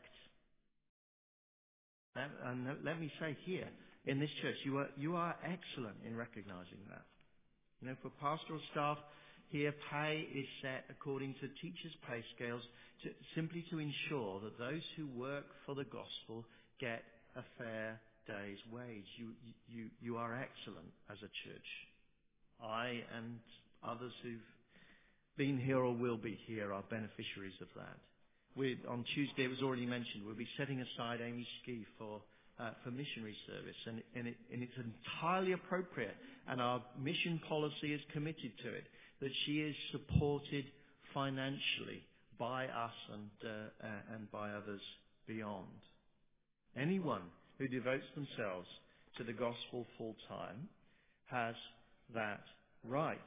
And 2.17 2.67
let 2.85 2.99
me 2.99 3.13
say 3.21 3.37
here, 3.45 3.69
in 4.07 4.19
this 4.19 4.31
church, 4.43 4.57
you 4.65 4.79
are, 4.79 4.89
you 4.97 5.15
are 5.15 5.37
excellent 5.45 5.97
in 6.05 6.17
recognizing 6.17 6.83
that. 6.89 7.05
You 7.81 7.89
know, 7.89 7.97
for 8.03 8.11
pastoral 8.19 8.61
staff, 8.73 8.99
here 9.51 9.75
pay 9.91 10.27
is 10.35 10.47
set 10.63 10.85
according 10.91 11.35
to 11.41 11.49
teachers' 11.61 11.97
pay 12.09 12.23
scales 12.37 12.63
to, 13.03 13.11
simply 13.35 13.65
to 13.71 13.79
ensure 13.79 14.41
that 14.41 14.59
those 14.59 14.83
who 14.97 15.07
work 15.19 15.47
for 15.65 15.75
the 15.75 15.85
gospel 15.85 16.45
get 16.81 17.03
a 17.37 17.43
fair 17.57 18.01
day's 18.27 18.59
wage. 18.73 19.09
You, 19.17 19.29
you, 19.69 19.87
you 20.01 20.17
are 20.17 20.35
excellent 20.35 20.93
as 21.11 21.19
a 21.19 21.31
church. 21.49 21.69
I 22.63 23.03
and 23.17 23.39
others 23.83 24.13
who've 24.23 24.49
been 25.37 25.59
here 25.59 25.79
or 25.79 25.95
will 25.95 26.19
be 26.19 26.39
here 26.47 26.73
are 26.73 26.83
beneficiaries 26.91 27.57
of 27.63 27.69
that. 27.77 27.97
we 28.57 28.77
on 28.89 29.05
Tuesday, 29.15 29.45
it 29.45 29.51
was 29.51 29.63
already 29.63 29.87
mentioned, 29.87 30.27
we'll 30.27 30.35
be 30.35 30.49
setting 30.59 30.81
aside 30.81 31.21
Amy 31.23 31.47
Ski 31.63 31.87
for 31.99 32.21
uh, 32.59 32.71
for 32.83 32.91
missionary 32.91 33.37
service, 33.47 33.77
and, 33.87 34.03
and, 34.17 34.27
it, 34.27 34.35
and 34.53 34.63
it's 34.63 34.75
entirely 34.77 35.53
appropriate, 35.53 36.17
and 36.49 36.61
our 36.61 36.83
mission 37.01 37.41
policy 37.49 37.95
is 37.95 38.01
committed 38.13 38.51
to 38.65 38.69
it, 38.69 38.85
that 39.21 39.31
she 39.45 39.61
is 39.61 39.75
supported 39.93 40.65
financially 41.13 42.03
by 42.39 42.67
us 42.67 42.95
and, 43.13 43.31
uh, 43.45 43.87
uh, 43.87 44.15
and 44.15 44.31
by 44.31 44.51
others 44.51 44.81
beyond. 45.27 45.67
Anyone 46.77 47.23
who 47.59 47.67
devotes 47.69 48.07
themselves 48.15 48.69
to 49.17 49.25
the 49.25 49.33
gospel 49.33 49.87
full 49.97 50.15
time 50.29 50.69
has 51.27 51.55
that 52.15 52.43
right. 52.85 53.19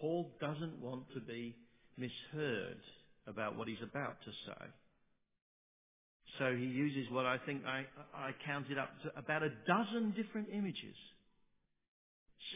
Paul 0.00 0.30
doesn't 0.40 0.80
want 0.80 1.04
to 1.14 1.20
be 1.20 1.56
misheard 1.98 2.78
about 3.26 3.56
what 3.56 3.68
he's 3.68 3.82
about 3.82 4.16
to 4.24 4.30
say. 4.46 4.66
So 6.38 6.54
he 6.56 6.64
uses 6.64 7.10
what 7.10 7.26
I 7.26 7.38
think 7.44 7.62
I, 7.66 7.84
I 8.14 8.30
counted 8.46 8.78
up 8.78 8.90
to 9.02 9.18
about 9.18 9.42
a 9.42 9.50
dozen 9.66 10.14
different 10.16 10.48
images 10.52 10.94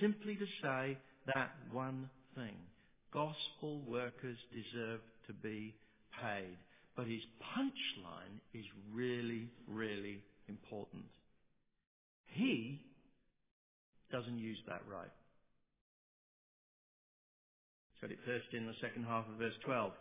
simply 0.00 0.36
to 0.36 0.46
say 0.62 0.96
that 1.34 1.52
one 1.72 2.08
thing. 2.34 2.56
Gospel 3.12 3.80
workers 3.86 4.38
deserve 4.52 5.00
to 5.26 5.32
be 5.32 5.74
paid. 6.20 6.56
But 6.96 7.06
his 7.06 7.22
punchline 7.56 8.38
is 8.52 8.64
really, 8.92 9.48
really 9.68 10.20
important. 10.48 11.04
He 12.26 12.80
doesn't 14.12 14.38
use 14.38 14.58
that 14.68 14.82
right. 14.90 15.10
Said 18.00 18.10
it 18.10 18.18
first 18.24 18.46
in 18.52 18.66
the 18.66 18.74
second 18.80 19.04
half 19.04 19.24
of 19.28 19.38
verse 19.38 19.54
12. 19.64 19.92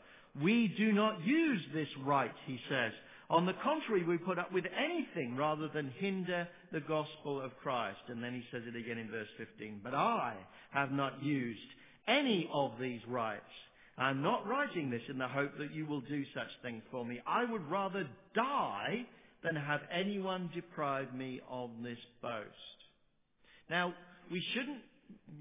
We 0.41 0.73
do 0.77 0.91
not 0.91 1.23
use 1.25 1.61
this 1.73 1.87
right, 2.03 2.33
he 2.45 2.59
says. 2.69 2.91
On 3.33 3.45
the 3.45 3.53
contrary, 3.63 4.03
we 4.03 4.17
put 4.17 4.39
up 4.39 4.51
with 4.51 4.65
anything 4.77 5.35
rather 5.35 5.67
than 5.67 5.91
hinder 5.97 6.47
the 6.71 6.81
gospel 6.81 7.41
of 7.41 7.57
Christ. 7.57 7.99
And 8.07 8.23
then 8.23 8.33
he 8.33 8.43
says 8.51 8.63
it 8.67 8.75
again 8.75 8.97
in 8.97 9.09
verse 9.09 9.27
15. 9.37 9.81
But 9.83 9.95
I 9.95 10.35
have 10.71 10.91
not 10.91 11.23
used 11.23 11.59
any 12.07 12.49
of 12.53 12.73
these 12.79 13.01
rights 13.07 13.43
I'm 13.97 14.23
not 14.23 14.47
writing 14.47 14.89
this 14.89 15.03
in 15.07 15.17
the 15.17 15.27
hope 15.27 15.57
that 15.59 15.73
you 15.73 15.85
will 15.85 16.01
do 16.01 16.23
such 16.33 16.47
things 16.61 16.81
for 16.89 17.05
me. 17.05 17.21
I 17.27 17.45
would 17.45 17.69
rather 17.69 18.07
die 18.33 19.05
than 19.43 19.55
have 19.55 19.81
anyone 19.91 20.49
deprive 20.53 21.13
me 21.13 21.41
of 21.49 21.69
this 21.83 21.99
boast. 22.21 22.47
Now, 23.69 23.93
we 24.31 24.43
shouldn't 24.53 24.81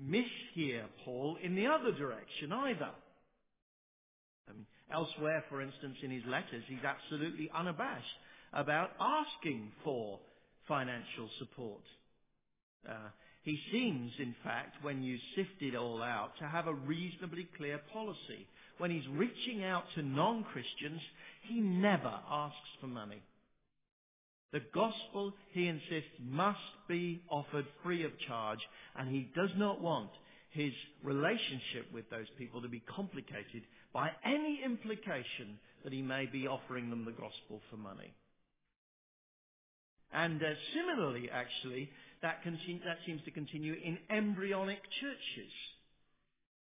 miss 0.04 0.26
here 0.54 0.84
Paul 1.04 1.38
in 1.42 1.54
the 1.54 1.66
other 1.66 1.92
direction 1.92 2.52
either. 2.52 2.90
I 4.48 4.52
mean, 4.52 4.66
elsewhere, 4.92 5.44
for 5.48 5.60
instance, 5.60 5.96
in 6.02 6.10
his 6.10 6.24
letters, 6.26 6.62
he's 6.66 6.84
absolutely 6.84 7.50
unabashed 7.54 8.06
about 8.52 8.90
asking 9.00 9.72
for 9.84 10.18
financial 10.68 11.28
support. 11.38 11.82
Uh, 12.88 13.08
he 13.42 13.58
seems, 13.72 14.12
in 14.18 14.34
fact, 14.44 14.76
when 14.82 15.02
you 15.02 15.18
sift 15.34 15.60
it 15.60 15.74
all 15.74 16.02
out, 16.02 16.32
to 16.38 16.46
have 16.46 16.66
a 16.68 16.74
reasonably 16.74 17.48
clear 17.56 17.80
policy. 17.92 18.46
When 18.78 18.90
he's 18.90 19.08
reaching 19.08 19.64
out 19.64 19.84
to 19.94 20.02
non-Christians, 20.02 21.00
he 21.42 21.60
never 21.60 22.12
asks 22.30 22.56
for 22.80 22.86
money. 22.86 23.22
The 24.52 24.60
gospel, 24.74 25.32
he 25.52 25.66
insists, 25.66 26.10
must 26.20 26.58
be 26.88 27.22
offered 27.30 27.66
free 27.82 28.04
of 28.04 28.12
charge, 28.28 28.60
and 28.96 29.08
he 29.08 29.28
does 29.34 29.50
not 29.56 29.80
want 29.80 30.10
his 30.50 30.72
relationship 31.02 31.90
with 31.92 32.08
those 32.10 32.26
people 32.38 32.60
to 32.60 32.68
be 32.68 32.82
complicated 32.94 33.62
by 33.92 34.10
any 34.24 34.60
implication 34.64 35.58
that 35.84 35.92
he 35.92 36.02
may 36.02 36.26
be 36.26 36.46
offering 36.46 36.90
them 36.90 37.04
the 37.04 37.12
gospel 37.12 37.60
for 37.70 37.76
money. 37.76 38.12
And 40.12 40.42
uh, 40.42 40.46
similarly, 40.74 41.30
actually, 41.32 41.88
that, 42.22 42.44
continu- 42.44 42.84
that, 42.84 42.98
seems 43.06 43.22
to 43.24 43.30
continue 43.30 43.74
in 43.74 43.98
embryonic 44.10 44.80
churches, 45.00 45.52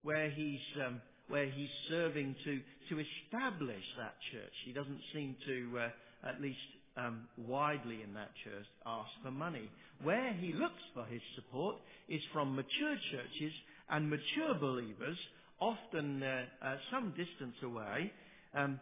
where 0.03 0.31
he's 0.31 0.61
um, 0.87 1.01
where 1.29 1.47
he's 1.47 1.69
serving 1.89 2.37
to 2.45 2.61
to 2.91 3.03
establish 3.03 3.85
that 3.99 4.15
church. 4.33 4.53
He 4.65 4.73
doesn't 4.73 5.01
seem 5.13 5.35
to, 5.47 5.79
uh, 5.79 6.29
at 6.29 6.41
least 6.41 6.59
um, 6.97 7.29
widely 7.37 8.03
in 8.03 8.15
that 8.15 8.31
church, 8.45 8.67
ask 8.87 9.11
for 9.23 9.31
money. 9.31 9.71
Where 10.03 10.33
he 10.35 10.53
looks 10.53 10.83
for 10.95 11.05
his 11.05 11.23
support 11.35 11.77
is 12.09 12.21
from 12.33 12.55
mature 12.55 12.97
churches 13.11 13.53
and 13.91 14.11
mature 14.11 14.55
believers, 14.61 15.17
often 15.61 16.23
uh, 16.23 16.45
uh, 16.63 16.77
some 16.91 17.11
distance 17.11 17.57
away, 17.63 18.13
um, 18.55 18.81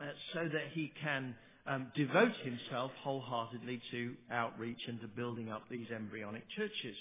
uh, 0.00 0.04
so 0.32 0.40
that 0.44 0.72
he 0.72 0.92
can 1.02 1.34
um, 1.66 1.92
devote 1.94 2.32
himself 2.42 2.90
wholeheartedly 3.02 3.80
to 3.90 4.14
outreach 4.30 4.80
and 4.88 5.00
to 5.00 5.08
building 5.08 5.50
up 5.50 5.62
these 5.70 5.86
embryonic 5.94 6.44
churches. 6.56 6.96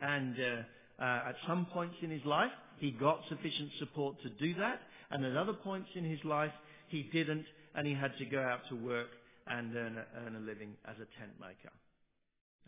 And 0.00 0.34
uh, 0.38 1.02
uh, 1.02 1.28
at 1.28 1.36
some 1.46 1.66
points 1.66 1.96
in 2.02 2.10
his 2.10 2.24
life, 2.24 2.50
he 2.78 2.90
got 2.90 3.20
sufficient 3.28 3.70
support 3.78 4.16
to 4.22 4.30
do 4.30 4.54
that, 4.54 4.80
and 5.10 5.24
at 5.24 5.36
other 5.36 5.52
points 5.52 5.90
in 5.94 6.04
his 6.04 6.24
life, 6.24 6.52
he 6.88 7.08
didn't, 7.12 7.44
and 7.74 7.86
he 7.86 7.94
had 7.94 8.16
to 8.18 8.24
go 8.24 8.40
out 8.40 8.60
to 8.70 8.76
work 8.76 9.08
and 9.46 9.76
earn 9.76 9.98
a, 9.98 10.04
earn 10.24 10.36
a 10.36 10.40
living 10.40 10.74
as 10.88 10.96
a 10.96 11.08
tent 11.18 11.32
maker. 11.40 11.72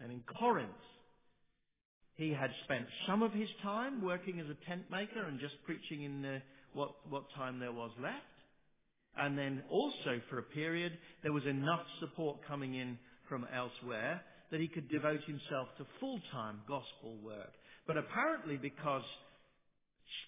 And 0.02 0.12
in 0.12 0.22
Corinth, 0.38 0.70
he 2.16 2.30
had 2.30 2.50
spent 2.64 2.86
some 3.06 3.22
of 3.22 3.32
his 3.32 3.48
time 3.62 4.02
working 4.02 4.40
as 4.40 4.46
a 4.46 4.68
tent 4.68 4.82
maker 4.90 5.24
and 5.24 5.40
just 5.40 5.54
preaching 5.64 6.04
in 6.04 6.22
the, 6.22 6.42
what, 6.74 6.92
what 7.08 7.24
time 7.36 7.58
there 7.58 7.72
was 7.72 7.90
left. 8.02 8.16
And 9.16 9.36
then 9.36 9.62
also 9.70 10.20
for 10.30 10.38
a 10.38 10.42
period, 10.42 10.92
there 11.22 11.32
was 11.32 11.44
enough 11.46 11.84
support 12.00 12.38
coming 12.46 12.74
in 12.74 12.98
from 13.28 13.46
elsewhere 13.54 14.22
that 14.50 14.60
he 14.60 14.68
could 14.68 14.88
devote 14.90 15.20
himself 15.26 15.68
to 15.78 15.86
full-time 16.00 16.60
gospel 16.68 17.16
work. 17.24 17.52
But 17.86 17.96
apparently 17.96 18.56
because 18.56 19.02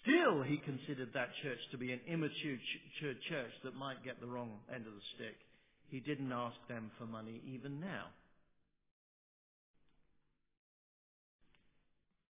still 0.03 0.43
he 0.43 0.57
considered 0.59 1.11
that 1.15 1.29
church 1.43 1.59
to 1.71 1.79
be 1.79 1.93
an 1.93 2.01
immature 2.09 2.57
ch- 2.57 3.29
church 3.29 3.53
that 3.65 3.75
might 3.75 4.05
get 4.05 4.21
the 4.21 4.27
wrong 4.27 4.59
end 4.75 4.87
of 4.87 4.95
the 4.95 5.07
stick, 5.17 5.37
he 5.91 6.01
didn't 6.01 6.33
ask 6.33 6.57
them 6.69 6.91
for 6.99 7.07
money 7.07 7.41
even 7.47 7.81
now. 7.81 8.07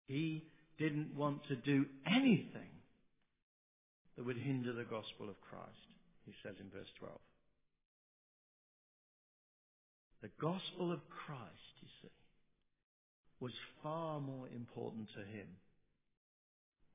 He 0.07 0.45
didn't 0.79 1.15
want 1.17 1.47
to 1.49 1.57
do 1.57 1.87
anything 2.07 2.71
that 4.17 4.25
would 4.25 4.37
hinder 4.37 4.73
the 4.73 4.85
gospel 4.85 5.29
of 5.29 5.41
Christ, 5.41 5.91
he 6.25 6.33
says 6.43 6.55
in 6.61 6.71
verse 6.71 6.89
12. 6.99 7.15
The 10.23 10.31
gospel 10.41 10.93
of 10.93 11.01
Christ, 11.09 11.75
you 11.83 11.89
see, 12.03 12.15
was 13.41 13.53
far 13.83 14.21
more 14.21 14.49
important 14.55 15.09
to 15.15 15.21
him 15.21 15.49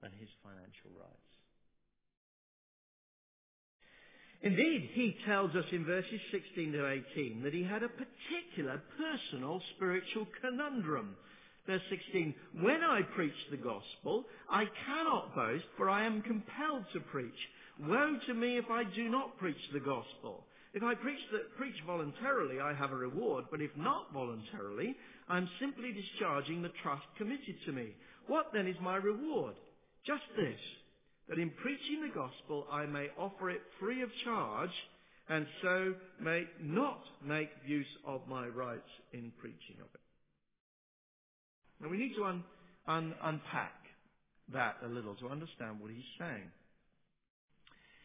than 0.02 0.12
his 0.20 0.30
financial 0.44 0.92
rights. 1.00 1.32
Indeed, 4.42 4.90
he 4.94 5.16
tells 5.26 5.56
us 5.56 5.66
in 5.72 5.86
verses 5.86 6.20
16 6.32 6.72
to 6.72 6.90
18 7.16 7.44
that 7.44 7.54
he 7.54 7.64
had 7.64 7.84
a 7.84 7.90
particular 7.90 8.82
personal 8.98 9.62
spiritual 9.76 10.28
conundrum 10.42 11.16
Verse 11.68 11.82
16, 11.90 12.34
When 12.62 12.84
I 12.84 13.02
preach 13.16 13.36
the 13.52 13.58
gospel, 13.58 14.26
I 14.50 14.66
cannot 14.86 15.36
boast, 15.36 15.66
for 15.78 15.90
I 15.90 16.06
am 16.06 16.22
compelled 16.22 16.86
to 16.94 17.00
preach. 17.12 17.30
Woe 17.80 18.18
to 18.28 18.34
me 18.34 18.58
if 18.58 18.70
I 18.70 18.84
do 18.84 19.10
not 19.10 19.38
preach 19.38 19.62
the 19.74 19.80
gospel. 19.80 20.46
If 20.74 20.84
I 20.84 20.96
preach, 20.96 21.20
the, 21.32 21.40
preach 21.58 21.76
voluntarily, 21.86 22.60
I 22.60 22.74
have 22.74 22.92
a 22.92 22.96
reward, 22.96 23.46
but 23.52 23.62
if 23.62 23.72
not 23.76 24.14
voluntarily, 24.14 24.96
I 25.28 25.38
am 25.38 25.50
simply 25.60 25.92
discharging 25.92 26.62
the 26.62 26.72
trust 26.82 27.04
committed 27.18 27.56
to 27.66 27.72
me. 27.72 27.90
What 28.28 28.48
then 28.54 28.68
is 28.68 28.78
my 28.82 28.96
reward? 28.96 29.56
Just 30.06 30.24
this, 30.38 30.60
that 31.30 31.40
in 31.40 31.52
preaching 31.62 32.02
the 32.02 32.14
gospel 32.14 32.68
I 32.72 32.86
may 32.86 33.08
offer 33.18 33.50
it 33.50 33.62
free 33.80 34.02
of 34.02 34.10
charge, 34.24 34.72
and 35.30 35.46
so 35.62 35.94
may 36.20 36.46
not 36.62 37.02
make 37.26 37.50
use 37.66 37.86
of 38.06 38.22
my 38.28 38.48
rights 38.48 38.90
in 39.14 39.32
preaching 39.40 39.78
of 39.80 39.88
it. 39.94 40.11
Now 41.82 41.90
we 41.90 41.98
need 41.98 42.16
to 42.16 42.26
un, 42.26 42.44
un, 42.88 43.16
unpack 43.24 43.74
that 44.54 44.76
a 44.86 44.88
little 44.88 45.16
to 45.16 45.30
understand 45.30 45.80
what 45.80 45.92
he's 45.92 46.04
saying. 46.20 46.52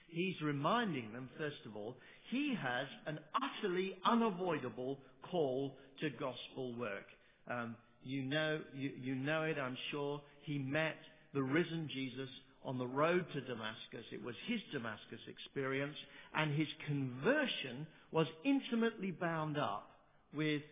He's 0.08 0.40
reminding 0.42 1.12
them, 1.12 1.28
first 1.36 1.56
of 1.66 1.76
all, 1.76 1.96
he 2.30 2.54
has 2.60 2.86
an 3.06 3.18
utterly 3.34 3.94
unavoidable 4.04 4.98
call 5.30 5.76
to 6.00 6.10
gospel 6.10 6.74
work. 6.78 7.06
Um, 7.50 7.76
you 8.02 8.22
know, 8.22 8.60
you, 8.74 8.92
you 9.00 9.14
know 9.14 9.42
it, 9.42 9.56
I'm 9.58 9.76
sure. 9.90 10.22
He 10.42 10.58
met 10.58 10.96
the 11.34 11.42
risen 11.42 11.88
Jesus 11.92 12.28
on 12.64 12.78
the 12.78 12.86
road 12.86 13.26
to 13.32 13.40
Damascus. 13.40 14.06
It 14.12 14.24
was 14.24 14.34
his 14.46 14.60
Damascus 14.72 15.20
experience, 15.28 15.96
and 16.34 16.56
his 16.56 16.68
conversion 16.86 17.86
was 18.12 18.26
intimately 18.44 19.10
bound 19.10 19.58
up 19.58 19.90
with, 20.32 20.62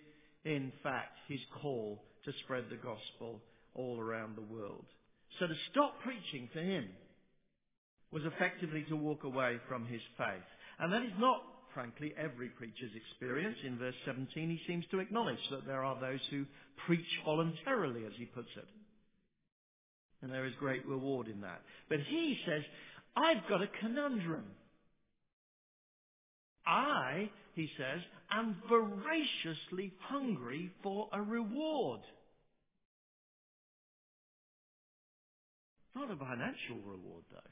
in 0.44 0.72
fact, 0.82 1.18
his 1.28 1.40
call 1.60 2.02
to 2.24 2.32
spread 2.44 2.64
the 2.70 2.76
gospel 2.76 3.40
all 3.74 4.00
around 4.00 4.36
the 4.36 4.54
world. 4.54 4.84
So 5.38 5.46
to 5.46 5.54
stop 5.70 5.94
preaching 6.02 6.48
for 6.52 6.60
him 6.60 6.88
was 8.12 8.22
effectively 8.24 8.84
to 8.88 8.96
walk 8.96 9.24
away 9.24 9.58
from 9.68 9.86
his 9.86 10.00
faith. 10.16 10.48
And 10.78 10.92
that 10.92 11.02
is 11.02 11.12
not, 11.18 11.42
frankly, 11.74 12.14
every 12.16 12.48
preacher's 12.48 12.92
experience. 12.94 13.56
In 13.66 13.78
verse 13.78 13.94
17, 14.06 14.48
he 14.48 14.60
seems 14.66 14.84
to 14.92 15.00
acknowledge 15.00 15.42
that 15.50 15.66
there 15.66 15.84
are 15.84 16.00
those 16.00 16.20
who 16.30 16.44
preach 16.86 17.06
voluntarily, 17.24 18.04
as 18.06 18.12
he 18.16 18.26
puts 18.26 18.50
it. 18.56 18.66
And 20.22 20.32
there 20.32 20.46
is 20.46 20.52
great 20.58 20.86
reward 20.86 21.26
in 21.28 21.40
that. 21.40 21.60
But 21.88 21.98
he 22.08 22.38
says, 22.46 22.62
I've 23.16 23.48
got 23.48 23.62
a 23.62 23.68
conundrum. 23.80 24.44
I, 26.66 27.30
he 27.54 27.68
says, 27.76 28.00
am 28.30 28.56
voraciously 28.68 29.92
hungry 30.08 30.70
for 30.82 31.08
a 31.12 31.22
reward. 31.22 32.00
Not 35.94 36.10
a 36.10 36.16
financial 36.16 36.76
reward, 36.84 37.24
though. 37.30 37.50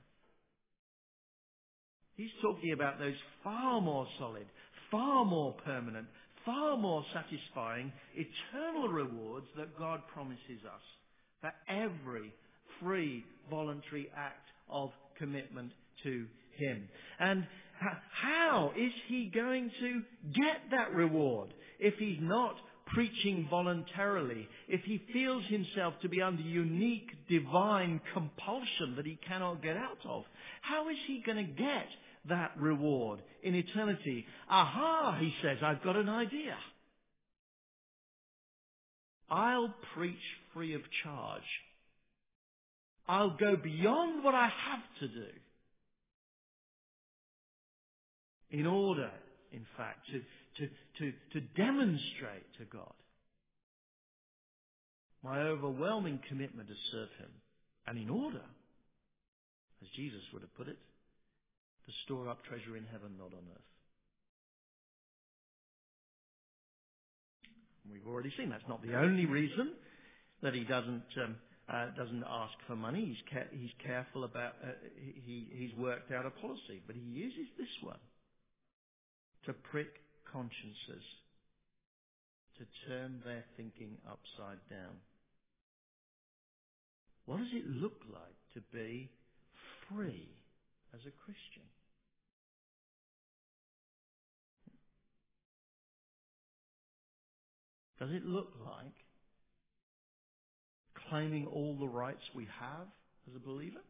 He's 2.16 2.30
talking 2.42 2.72
about 2.72 2.98
those 2.98 3.14
far 3.44 3.80
more 3.80 4.06
solid, 4.18 4.46
far 4.90 5.24
more 5.24 5.54
permanent, 5.64 6.06
far 6.44 6.76
more 6.76 7.04
satisfying, 7.14 7.92
eternal 8.14 8.88
rewards 8.88 9.46
that 9.56 9.78
God 9.78 10.00
promises 10.12 10.60
us 10.66 10.82
for 11.40 11.52
every 11.68 12.32
free, 12.82 13.24
voluntary 13.48 14.10
act 14.16 14.48
of 14.68 14.90
commitment 15.18 15.70
to 16.02 16.26
Him. 16.56 16.88
And 17.20 17.46
how 18.10 18.72
is 18.76 18.92
he 19.08 19.30
going 19.34 19.70
to 19.80 20.02
get 20.32 20.70
that 20.70 20.94
reward 20.94 21.52
if 21.78 21.94
he's 21.94 22.18
not 22.20 22.54
preaching 22.86 23.46
voluntarily, 23.48 24.48
if 24.68 24.82
he 24.84 25.02
feels 25.12 25.44
himself 25.46 25.94
to 26.02 26.08
be 26.08 26.20
under 26.20 26.42
unique 26.42 27.10
divine 27.28 28.00
compulsion 28.12 28.94
that 28.96 29.06
he 29.06 29.18
cannot 29.26 29.62
get 29.62 29.76
out 29.76 29.98
of? 30.04 30.24
How 30.60 30.88
is 30.88 30.96
he 31.06 31.22
going 31.24 31.38
to 31.38 31.52
get 31.52 31.86
that 32.28 32.52
reward 32.58 33.20
in 33.42 33.54
eternity? 33.54 34.26
Aha, 34.48 35.16
he 35.20 35.32
says, 35.42 35.58
I've 35.62 35.82
got 35.82 35.96
an 35.96 36.08
idea. 36.08 36.56
I'll 39.30 39.74
preach 39.94 40.14
free 40.52 40.74
of 40.74 40.82
charge. 41.02 41.42
I'll 43.08 43.36
go 43.36 43.56
beyond 43.56 44.22
what 44.22 44.34
I 44.34 44.44
have 44.44 44.82
to 45.00 45.08
do 45.08 45.32
in 48.52 48.66
order, 48.66 49.10
in 49.50 49.66
fact, 49.76 50.06
to, 50.12 50.20
to, 50.58 50.70
to, 50.98 51.12
to 51.32 51.40
demonstrate 51.56 52.46
to 52.58 52.64
God 52.70 52.92
my 55.24 55.40
overwhelming 55.40 56.20
commitment 56.28 56.68
to 56.68 56.74
serve 56.92 57.08
Him. 57.18 57.30
And 57.86 57.98
in 57.98 58.10
order, 58.10 58.42
as 59.82 59.88
Jesus 59.96 60.20
would 60.32 60.42
have 60.42 60.54
put 60.54 60.68
it, 60.68 60.78
to 61.86 61.92
store 62.04 62.28
up 62.28 62.44
treasure 62.44 62.76
in 62.76 62.84
heaven, 62.92 63.16
not 63.18 63.32
on 63.32 63.42
earth. 63.50 63.72
We've 67.90 68.06
already 68.06 68.32
seen 68.38 68.50
that's 68.50 68.68
not 68.68 68.82
the 68.82 68.96
only 68.96 69.26
reason 69.26 69.72
that 70.42 70.54
he 70.54 70.62
doesn't 70.62 71.02
um, 71.22 71.36
uh, 71.68 71.86
doesn't 71.96 72.24
ask 72.28 72.54
for 72.68 72.76
money. 72.76 73.04
He's 73.06 73.24
ca- 73.32 73.50
he's 73.50 73.70
careful 73.84 74.22
about 74.22 74.54
uh, 74.62 74.70
he 75.26 75.48
he's 75.52 75.74
worked 75.76 76.12
out 76.12 76.24
a 76.24 76.30
policy, 76.30 76.80
but 76.86 76.94
he 76.94 77.02
uses 77.02 77.46
this 77.58 77.68
one 77.82 77.98
to 79.46 79.52
prick 79.52 80.00
consciences, 80.30 81.04
to 82.58 82.64
turn 82.88 83.20
their 83.24 83.44
thinking 83.56 83.96
upside 84.06 84.58
down. 84.70 84.96
What 87.26 87.38
does 87.38 87.52
it 87.52 87.66
look 87.66 88.02
like 88.12 88.36
to 88.54 88.60
be 88.72 89.10
free 89.88 90.28
as 90.94 91.00
a 91.00 91.12
Christian? 91.24 91.62
Does 97.98 98.10
it 98.10 98.26
look 98.26 98.52
like 98.64 98.94
claiming 101.08 101.46
all 101.46 101.76
the 101.78 101.86
rights 101.86 102.22
we 102.34 102.48
have 102.58 102.88
as 103.28 103.36
a 103.36 103.38
believer? 103.38 103.82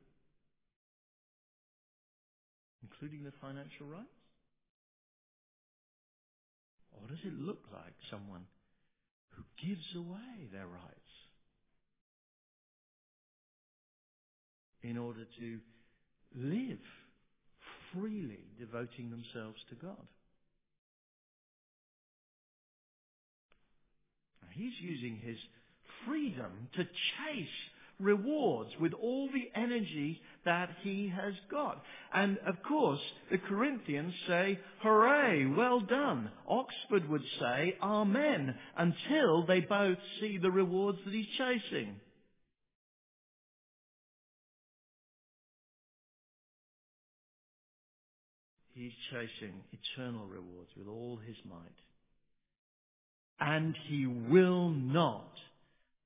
Including 2.83 3.25
the 3.25 3.33
financial 3.41 3.87
rights? 3.87 4.22
Or 6.93 7.09
does 7.09 7.19
it 7.25 7.39
look 7.39 7.65
like 7.73 7.95
someone 8.11 8.47
who 9.31 9.43
gives 9.67 9.85
away 9.97 10.49
their 10.53 10.67
rights 10.67 11.13
in 14.83 14.99
order 14.99 15.25
to 15.39 15.59
live 16.35 16.79
freely, 17.93 18.45
devoting 18.59 19.11
themselves 19.11 19.59
to 19.71 19.75
God? 19.75 20.07
He's 24.53 24.73
using 24.81 25.17
his 25.17 25.39
freedom 26.07 26.69
to 26.77 26.85
chase 26.85 27.59
rewards 28.03 28.71
with 28.81 28.93
all 28.93 29.29
the 29.33 29.51
energy 29.59 30.21
that 30.45 30.71
he 30.83 31.13
has 31.15 31.35
got. 31.51 31.83
And 32.13 32.39
of 32.47 32.57
course, 32.67 33.01
the 33.31 33.39
Corinthians 33.39 34.13
say, 34.27 34.59
hooray, 34.81 35.47
well 35.47 35.81
done. 35.81 36.31
Oxford 36.49 37.09
would 37.09 37.25
say, 37.41 37.77
amen, 37.83 38.55
until 38.77 39.47
they 39.47 39.61
both 39.61 39.99
see 40.21 40.39
the 40.39 40.51
rewards 40.51 40.99
that 41.05 41.15
he's 41.15 41.27
chasing. 41.39 41.95
He's 48.75 48.93
chasing 49.11 49.55
eternal 49.73 50.27
rewards 50.27 50.71
with 50.77 50.89
all 50.89 51.21
his 51.27 51.37
might 51.49 51.83
and 53.45 53.77
he 53.89 54.07
will 54.07 54.71
not 54.71 55.33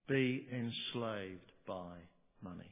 be 0.08 0.46
enslaved 0.50 1.52
by 1.66 1.98
money. 2.42 2.70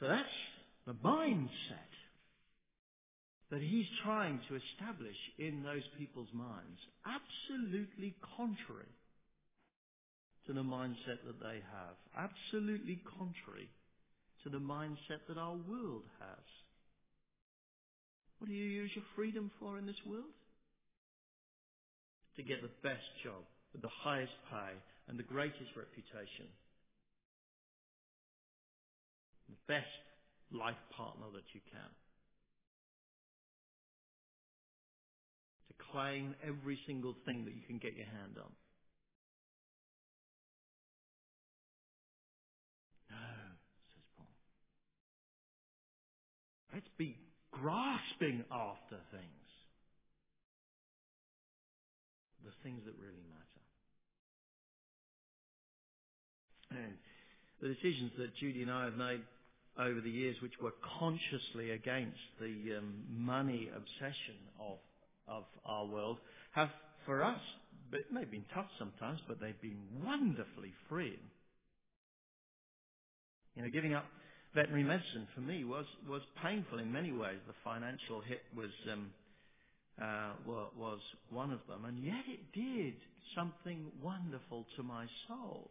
So 0.00 0.08
that's 0.08 0.28
the 0.86 0.94
mindset 0.94 1.92
that 3.50 3.60
he's 3.60 3.86
trying 4.02 4.40
to 4.48 4.56
establish 4.56 5.16
in 5.38 5.62
those 5.62 5.82
people's 5.98 6.32
minds. 6.32 6.80
Absolutely 7.04 8.14
contrary 8.36 8.94
to 10.46 10.52
the 10.54 10.62
mindset 10.62 11.20
that 11.26 11.40
they 11.40 11.60
have. 11.60 11.96
Absolutely 12.16 13.02
contrary 13.18 13.68
to 14.44 14.48
the 14.48 14.58
mindset 14.58 15.20
that 15.28 15.36
our 15.36 15.56
world 15.68 16.04
has. 16.18 16.44
What 18.40 18.48
do 18.48 18.56
you 18.56 18.64
use 18.64 18.90
your 18.94 19.04
freedom 19.14 19.50
for 19.60 19.76
in 19.76 19.84
this 19.84 20.00
world? 20.06 20.32
To 22.36 22.42
get 22.42 22.62
the 22.62 22.72
best 22.82 23.04
job 23.22 23.44
with 23.74 23.82
the 23.82 23.92
highest 24.02 24.32
pay 24.50 24.72
and 25.08 25.18
the 25.18 25.22
greatest 25.22 25.76
reputation. 25.76 26.48
The 29.50 29.60
best 29.68 29.92
life 30.50 30.80
partner 30.96 31.26
that 31.34 31.44
you 31.52 31.60
can. 31.70 31.90
To 35.68 35.74
claim 35.92 36.34
every 36.42 36.78
single 36.86 37.14
thing 37.26 37.44
that 37.44 37.52
you 37.52 37.62
can 37.66 37.76
get 37.76 37.94
your 37.94 38.06
hand 38.06 38.40
on. 38.40 38.52
No, 43.10 43.16
says 43.92 44.06
Paul. 44.16 44.32
Let's 46.72 46.88
be 46.96 47.19
grasping 47.60 48.44
after 48.50 48.96
things. 49.10 49.48
The 52.44 52.52
things 52.62 52.80
that 52.86 52.94
really 52.98 53.24
matter. 53.28 53.60
And 56.82 56.94
the 57.60 57.68
decisions 57.68 58.12
that 58.18 58.34
Judy 58.36 58.62
and 58.62 58.70
I 58.70 58.84
have 58.84 58.96
made 58.96 59.20
over 59.78 60.00
the 60.00 60.10
years, 60.10 60.36
which 60.42 60.54
were 60.60 60.72
consciously 60.98 61.70
against 61.72 62.18
the 62.40 62.78
um, 62.78 63.04
money 63.10 63.68
obsession 63.74 64.36
of 64.58 64.78
of 65.28 65.44
our 65.64 65.86
world, 65.86 66.18
have 66.52 66.70
for 67.06 67.22
us, 67.22 67.40
it 67.92 68.12
may 68.12 68.20
have 68.20 68.30
been 68.30 68.44
tough 68.54 68.66
sometimes, 68.78 69.20
but 69.28 69.40
they've 69.40 69.60
been 69.60 69.78
wonderfully 70.04 70.72
freeing. 70.88 71.18
You 73.54 73.62
know, 73.62 73.68
giving 73.70 73.94
up 73.94 74.04
veterinary 74.54 74.84
medicine 74.84 75.26
for 75.34 75.40
me 75.40 75.64
was 75.64 75.86
was 76.08 76.22
painful 76.42 76.78
in 76.78 76.92
many 76.92 77.12
ways. 77.12 77.38
The 77.46 77.54
financial 77.64 78.20
hit 78.20 78.42
was 78.56 78.70
um, 78.92 79.10
uh, 80.00 80.32
was 80.46 81.00
one 81.30 81.52
of 81.52 81.60
them, 81.68 81.84
and 81.84 82.02
yet 82.02 82.24
it 82.26 82.40
did 82.52 82.94
something 83.36 83.86
wonderful 84.02 84.66
to 84.76 84.82
my 84.82 85.06
soul. 85.28 85.70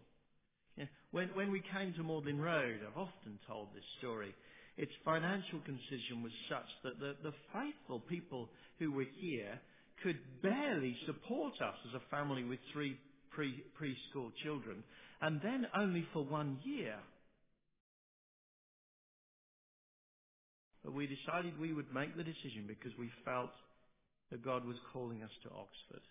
When 1.12 1.30
when 1.34 1.52
we 1.52 1.62
came 1.74 1.94
to 1.94 2.04
Magdalen 2.04 2.40
Road, 2.40 2.80
I've 2.88 2.98
often 2.98 3.40
told 3.48 3.68
this 3.74 3.84
story. 4.00 4.34
Its 4.78 4.94
financial 5.04 5.60
condition 5.66 6.24
was 6.24 6.32
such 6.48 6.70
that 6.86 7.00
the, 7.02 7.14
the 7.22 7.34
faithful 7.52 8.00
people 8.00 8.48
who 8.80 8.94
were 8.94 9.08
here 9.20 9.60
could 10.02 10.18
barely 10.42 10.96
support 11.06 11.54
us 11.62 11.76
as 11.90 11.96
a 11.96 12.16
family 12.16 12.46
with 12.46 12.60
three 12.72 12.98
pre, 13.30 13.62
preschool 13.78 14.32
children, 14.42 14.82
and 15.22 15.42
then 15.42 15.68
only 15.76 16.08
for 16.14 16.24
one 16.24 16.60
year. 16.64 16.96
But 20.84 20.94
we 20.94 21.08
decided 21.08 21.60
we 21.60 21.74
would 21.74 21.94
make 21.94 22.16
the 22.16 22.24
decision 22.24 22.66
because 22.68 22.92
we 22.98 23.12
felt 23.26 23.52
that 24.32 24.44
God 24.44 24.66
was 24.66 24.78
calling 24.94 25.24
us 25.24 25.34
to 25.44 25.50
Oxford. 25.50 26.06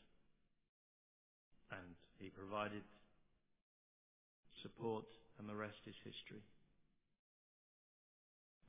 And 1.73 1.97
He 2.19 2.29
provided 2.31 2.83
support, 4.63 5.05
and 5.39 5.49
the 5.49 5.55
rest 5.55 5.79
is 5.87 5.95
history. 6.05 6.43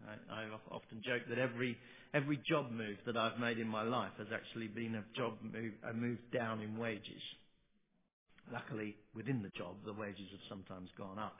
I, 0.08 0.44
I 0.44 0.44
often 0.72 1.02
joke 1.04 1.24
that 1.30 1.40
every 1.40 1.78
every 2.14 2.40
job 2.48 2.72
move 2.72 2.98
that 3.06 3.18
I've 3.18 3.40
made 3.40 3.60
in 3.60 3.68
my 3.68 3.84
life 3.84 4.14
has 4.18 4.28
actually 4.34 4.68
been 4.68 4.96
a 4.96 5.04
job 5.16 5.34
move, 5.42 5.74
a 5.84 5.94
move 5.94 6.20
down 6.34 6.62
in 6.62 6.78
wages. 6.78 7.22
Luckily, 8.52 8.96
within 9.14 9.44
the 9.44 9.52
job, 9.58 9.76
the 9.86 9.94
wages 9.94 10.26
have 10.32 10.42
sometimes 10.50 10.90
gone 10.98 11.20
up, 11.20 11.38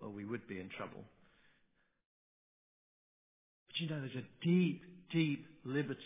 or 0.00 0.08
we 0.08 0.24
would 0.24 0.46
be 0.48 0.60
in 0.60 0.70
trouble. 0.76 1.04
But 3.76 3.82
you 3.82 3.90
know, 3.90 4.00
there's 4.00 4.24
a 4.24 4.44
deep, 4.44 4.82
deep 5.12 5.46
liberty 5.64 5.98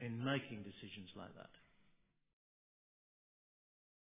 in 0.00 0.24
making 0.24 0.58
decisions 0.58 1.08
like 1.16 1.34
that. 1.36 1.50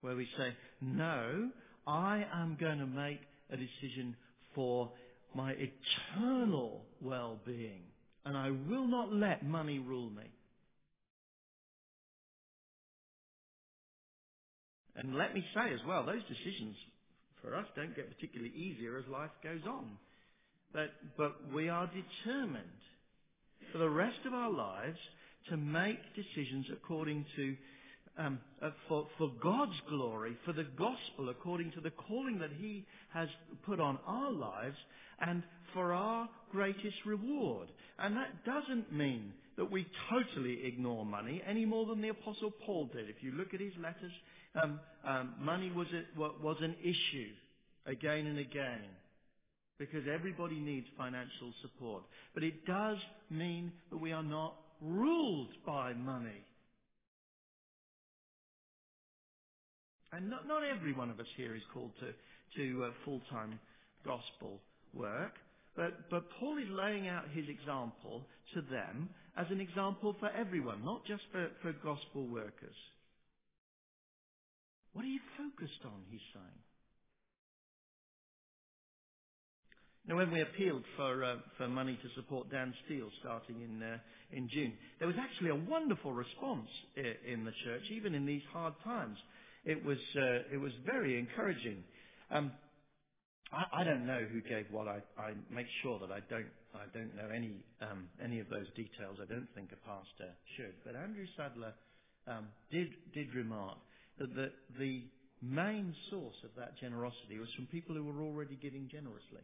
Where 0.02 0.16
we 0.16 0.28
say, 0.38 0.56
no, 0.82 1.50
I 1.86 2.26
am 2.34 2.58
going 2.60 2.80
to 2.80 2.88
make 2.88 3.20
a 3.52 3.58
decision 3.58 4.16
for 4.56 4.92
my 5.36 5.54
eternal 5.54 6.86
well-being 7.02 7.84
and 8.26 8.36
I 8.36 8.50
will 8.50 8.88
not 8.88 9.14
let 9.14 9.46
money 9.46 9.80
rule 9.80 10.10
me. 10.10 10.24
And 14.96 15.16
let 15.16 15.34
me 15.34 15.44
say 15.54 15.74
as 15.74 15.80
well, 15.88 16.06
those 16.06 16.24
decisions 16.24 16.76
for 17.42 17.56
us 17.56 17.66
don't 17.76 17.96
get 17.96 18.14
particularly 18.14 18.54
easier 18.54 18.98
as 18.98 19.06
life 19.12 19.32
goes 19.44 19.62
on. 19.68 19.98
But, 20.74 20.92
but 21.18 21.36
we 21.54 21.70
are 21.70 21.88
determined 21.88 22.66
for 23.72 23.80
the 23.80 23.90
rest 23.90 24.20
of 24.26 24.34
our 24.34 24.52
lives 24.52 24.98
to 25.50 25.58
make 25.58 25.98
decisions 26.16 26.68
according 26.72 27.26
to, 27.36 27.56
um, 28.18 28.40
uh, 28.62 28.70
for, 28.88 29.08
for 29.18 29.32
God's 29.42 29.80
glory, 29.90 30.38
for 30.46 30.54
the 30.54 30.68
gospel, 30.78 31.30
according 31.30 31.72
to 31.72 31.82
the 31.82 31.92
calling 31.92 32.40
that 32.40 32.52
He 32.60 32.86
has 33.14 33.30
put 33.66 33.80
on 33.80 33.98
our 34.06 34.32
lives, 34.32 34.78
and 35.22 35.44
for 35.74 35.94
our 35.94 36.30
greatest 36.52 36.98
reward. 37.06 37.68
And 37.98 38.16
that 38.16 38.46
doesn't 38.46 38.94
mean 38.94 39.34
that 39.58 39.70
we 39.70 39.88
totally 40.10 40.66
ignore 40.66 41.06
money 41.06 41.42
any 41.48 41.66
more 41.66 41.86
than 41.86 42.02
the 42.02 42.10
Apostle 42.10 42.52
Paul 42.66 42.90
did. 42.94 43.10
If 43.10 43.22
you 43.22 43.32
look 43.32 43.54
at 43.54 43.60
his 43.60 43.74
letters, 43.82 44.12
um, 44.62 44.80
um, 45.06 45.34
money 45.40 45.72
was, 45.72 45.88
a, 45.94 46.20
was 46.20 46.58
an 46.62 46.76
issue 46.82 47.30
again 47.86 48.28
and 48.28 48.40
again 48.40 48.82
because 49.80 50.04
everybody 50.14 50.60
needs 50.60 50.86
financial 50.98 51.54
support. 51.62 52.04
But 52.34 52.44
it 52.44 52.66
does 52.66 52.98
mean 53.30 53.72
that 53.90 53.98
we 53.98 54.12
are 54.12 54.24
not 54.24 54.56
ruled 54.82 55.50
by 55.66 55.94
money. 55.94 56.44
And 60.12 60.30
not, 60.30 60.48
not 60.48 60.64
every 60.64 60.94
one 60.94 61.10
of 61.10 61.20
us 61.20 61.28
here 61.38 61.56
is 61.56 61.62
called 61.74 61.92
to, 62.00 62.12
to 62.58 62.84
uh, 62.86 62.90
full-time 63.06 63.60
gospel 64.06 64.60
work. 64.94 65.34
But, 65.76 66.10
but 66.10 66.24
Paul 66.40 66.58
is 66.58 66.68
laying 66.70 67.08
out 67.08 67.26
his 67.34 67.46
example 67.48 68.26
to 68.54 68.62
them, 68.62 69.10
as 69.38 69.46
an 69.52 69.62
example 69.62 70.16
for 70.20 70.30
everyone, 70.32 70.84
not 70.84 71.06
just 71.06 71.22
for, 71.32 71.48
for 71.62 71.72
gospel 71.84 72.28
workers. 72.28 72.76
What 74.94 75.06
are 75.06 75.08
you 75.08 75.20
focused 75.38 75.86
on, 75.86 76.02
he's 76.10 76.20
saying. 76.34 76.60
Now, 80.08 80.18
when 80.18 80.32
we 80.32 80.42
appealed 80.42 80.84
for 80.96 81.24
uh, 81.24 81.36
for 81.58 81.68
money 81.68 81.98
to 82.02 82.10
support 82.16 82.50
Dan 82.50 82.74
Steele 82.86 83.10
starting 83.20 83.62
in 83.62 83.84
uh, 83.84 83.98
in 84.32 84.50
June, 84.50 84.74
there 84.98 85.08
was 85.08 85.18
actually 85.20 85.50
a 85.50 85.56
wonderful 85.56 86.14
response 86.14 86.70
in, 86.96 87.46
the 87.46 87.52
church, 87.64 87.84
even 87.92 88.16
in 88.16 88.26
these 88.26 88.42
hard 88.52 88.74
times. 88.84 89.18
It 89.66 89.84
was 89.84 89.98
uh, 90.16 90.54
it 90.54 90.58
was 90.60 90.72
very 90.86 91.20
encouraging. 91.20 91.84
Um, 92.32 92.52
I, 93.52 93.82
I, 93.82 93.84
don't 93.84 94.06
know 94.06 94.22
who 94.32 94.42
gave 94.42 94.66
what. 94.72 94.88
I, 94.88 95.02
I, 95.20 95.34
make 95.50 95.68
sure 95.82 96.00
that 96.00 96.12
I 96.12 96.22
don't 96.30 96.52
I 96.76 96.86
don't 96.94 97.16
know 97.16 97.30
any 97.34 97.64
um, 97.82 98.08
any 98.24 98.40
of 98.40 98.50
those 98.50 98.68
details. 98.76 99.18
I 99.22 99.26
don't 99.26 99.48
think 99.56 99.70
a 99.72 99.88
pastor 99.88 100.34
should. 100.56 100.74
But 100.86 100.96
Andrew 100.96 101.26
Sadler 101.36 101.74
um, 102.28 102.48
did 102.72 102.90
did 103.14 103.34
remark 103.36 103.78
that 104.20 104.36
the, 104.36 104.52
the 104.78 105.04
main 105.42 105.94
source 106.10 106.36
of 106.44 106.52
that 106.58 106.78
generosity 106.80 107.40
was 107.40 107.50
from 107.56 107.66
people 107.68 107.96
who 107.96 108.04
were 108.04 108.22
already 108.22 108.58
giving 108.62 108.88
generously. 108.92 109.44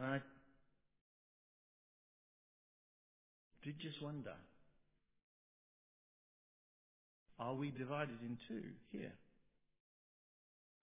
And 0.00 0.14
I 0.14 0.20
did 3.62 3.78
just 3.80 4.02
wonder 4.02 4.32
are 7.38 7.54
we 7.54 7.70
divided 7.70 8.16
in 8.22 8.38
two 8.48 8.62
here? 8.92 9.12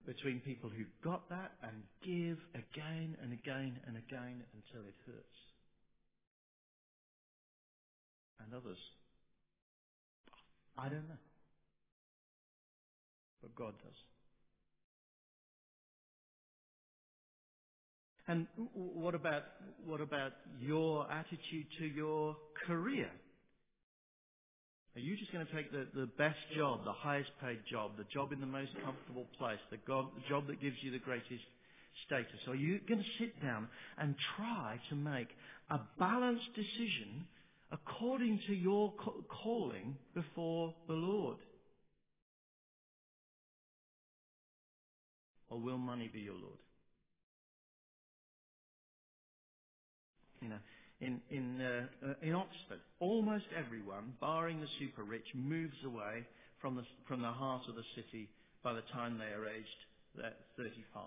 Between 0.05 0.39
people 0.39 0.69
who 0.69 0.85
got 1.03 1.29
that 1.29 1.51
and 1.63 1.83
give 2.05 2.37
again 2.53 3.17
and 3.21 3.33
again 3.33 3.79
and 3.87 3.97
again 3.97 4.43
until 4.53 4.87
it 4.87 4.95
hurts. 5.05 5.39
And 8.39 8.53
others. 8.53 8.77
I 10.77 10.89
don't 10.89 11.09
know. 11.09 11.23
But 13.41 13.55
God 13.55 13.73
does. 13.83 14.06
And 18.27 18.47
what 18.73 19.15
about, 19.15 19.43
what 19.85 20.01
about 20.01 20.33
your 20.59 21.09
attitude 21.11 21.65
to 21.79 21.85
your 21.85 22.35
career? 22.67 23.09
Are 24.95 24.99
you 24.99 25.15
just 25.15 25.31
going 25.31 25.45
to 25.45 25.53
take 25.53 25.71
the, 25.71 25.87
the 25.93 26.07
best 26.17 26.39
job, 26.55 26.83
the 26.83 26.91
highest 26.91 27.29
paid 27.41 27.59
job, 27.71 27.91
the 27.97 28.05
job 28.13 28.33
in 28.33 28.39
the 28.41 28.47
most 28.47 28.71
comfortable 28.83 29.27
place, 29.37 29.59
the, 29.71 29.77
go- 29.87 30.09
the 30.15 30.27
job 30.27 30.47
that 30.47 30.59
gives 30.59 30.75
you 30.81 30.91
the 30.91 30.99
greatest 30.99 31.43
status? 32.05 32.39
Are 32.47 32.55
you 32.55 32.79
going 32.87 32.99
to 32.99 33.09
sit 33.19 33.41
down 33.41 33.67
and 33.97 34.15
try 34.35 34.79
to 34.89 34.95
make 34.95 35.29
a 35.69 35.79
balanced 35.99 36.53
decision 36.55 37.25
according 37.71 38.39
to 38.47 38.53
your 38.53 38.93
calling 39.43 39.95
before 40.15 40.73
the 40.87 40.95
Lord? 40.95 41.37
Or 45.49 45.59
will 45.59 45.77
money 45.77 46.09
be 46.11 46.21
your 46.21 46.35
Lord? 46.35 46.57
You 50.41 50.49
know, 50.49 50.59
in 51.01 51.21
in 51.29 51.61
uh, 51.61 52.13
in 52.21 52.33
Oxford, 52.33 52.79
almost 52.99 53.45
everyone, 53.57 54.13
barring 54.19 54.61
the 54.61 54.67
super 54.79 55.03
rich, 55.03 55.27
moves 55.35 55.77
away 55.85 56.25
from 56.61 56.75
the 56.75 56.83
from 57.07 57.21
the 57.21 57.31
heart 57.31 57.63
of 57.69 57.75
the 57.75 57.85
city 57.95 58.29
by 58.63 58.73
the 58.73 58.83
time 58.93 59.17
they 59.17 59.33
are 59.33 59.47
aged 59.47 59.81
uh, 60.23 60.29
35. 60.57 61.03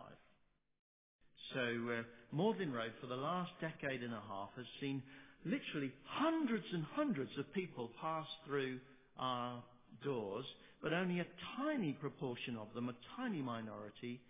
So 1.54 1.60
uh, 1.60 2.02
Magdalen 2.32 2.72
Road, 2.72 2.92
for 3.00 3.06
the 3.06 3.16
last 3.16 3.50
decade 3.60 4.02
and 4.02 4.14
a 4.14 4.22
half, 4.28 4.50
has 4.56 4.66
seen 4.80 5.02
literally 5.44 5.92
hundreds 6.04 6.64
and 6.72 6.84
hundreds 6.94 7.30
of 7.38 7.52
people 7.52 7.90
pass 8.00 8.26
through 8.46 8.78
our 9.18 9.62
doors, 10.04 10.44
but 10.82 10.92
only 10.92 11.20
a 11.20 11.26
tiny 11.58 11.92
proportion 11.92 12.56
of 12.56 12.68
them, 12.74 12.88
a 12.88 12.94
tiny 13.16 13.42
minority, 13.42 14.20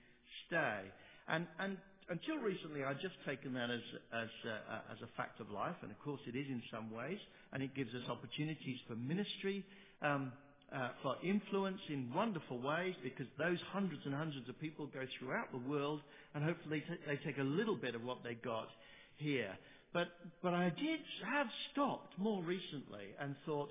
stay. 0.46 0.80
And 1.28 1.46
and 1.58 1.76
until 2.10 2.38
recently, 2.38 2.82
I'd 2.82 3.00
just 3.00 3.14
taken 3.24 3.54
that 3.54 3.70
as 3.70 3.80
as 4.12 4.28
uh, 4.44 4.92
as 4.92 4.98
a 5.02 5.08
fact 5.16 5.40
of 5.40 5.48
life, 5.50 5.76
and 5.82 5.90
of 5.90 5.98
course 6.00 6.20
it 6.26 6.36
is 6.36 6.46
in 6.48 6.60
some 6.70 6.90
ways, 6.90 7.18
and 7.52 7.62
it 7.62 7.74
gives 7.74 7.94
us 7.94 8.02
opportunities 8.10 8.78
for 8.88 8.96
ministry, 8.96 9.64
um, 10.02 10.32
uh, 10.74 10.88
for 11.02 11.14
influence 11.22 11.80
in 11.88 12.12
wonderful 12.12 12.58
ways, 12.60 12.94
because 13.02 13.26
those 13.38 13.58
hundreds 13.72 14.02
and 14.04 14.14
hundreds 14.14 14.48
of 14.48 14.58
people 14.60 14.86
go 14.86 15.06
throughout 15.18 15.52
the 15.52 15.70
world, 15.70 16.00
and 16.34 16.42
hopefully 16.42 16.80
t- 16.80 16.94
they 17.06 17.16
take 17.24 17.38
a 17.38 17.46
little 17.46 17.76
bit 17.76 17.94
of 17.94 18.02
what 18.02 18.24
they 18.24 18.34
got 18.34 18.68
here. 19.16 19.56
But 19.92 20.08
but 20.42 20.52
I 20.52 20.70
did 20.70 21.00
have 21.24 21.46
stopped 21.72 22.18
more 22.18 22.42
recently 22.42 23.14
and 23.20 23.36
thought. 23.46 23.70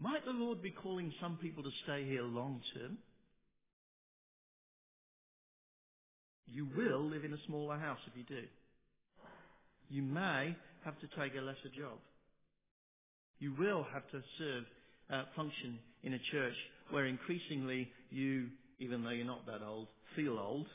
Might 0.00 0.24
the 0.26 0.32
Lord 0.32 0.60
be 0.60 0.70
calling 0.70 1.14
some 1.18 1.38
people 1.40 1.62
to 1.62 1.70
stay 1.84 2.04
here 2.04 2.24
long 2.24 2.60
term? 2.74 2.98
You 6.52 6.66
will 6.76 7.02
live 7.08 7.24
in 7.24 7.32
a 7.32 7.46
smaller 7.46 7.78
house 7.78 7.98
if 8.06 8.16
you 8.16 8.24
do. 8.24 8.44
You 9.88 10.02
may 10.02 10.56
have 10.84 10.98
to 11.00 11.06
take 11.18 11.34
a 11.36 11.40
lesser 11.40 11.70
job. 11.76 11.98
You 13.38 13.54
will 13.58 13.86
have 13.92 14.08
to 14.10 14.22
serve, 14.38 14.64
uh, 15.10 15.24
function 15.36 15.78
in 16.02 16.14
a 16.14 16.18
church 16.30 16.54
where 16.90 17.06
increasingly 17.06 17.88
you, 18.10 18.48
even 18.78 19.02
though 19.02 19.10
you're 19.10 19.26
not 19.26 19.46
that 19.46 19.62
old, 19.62 19.88
feel 20.16 20.38
old. 20.38 20.66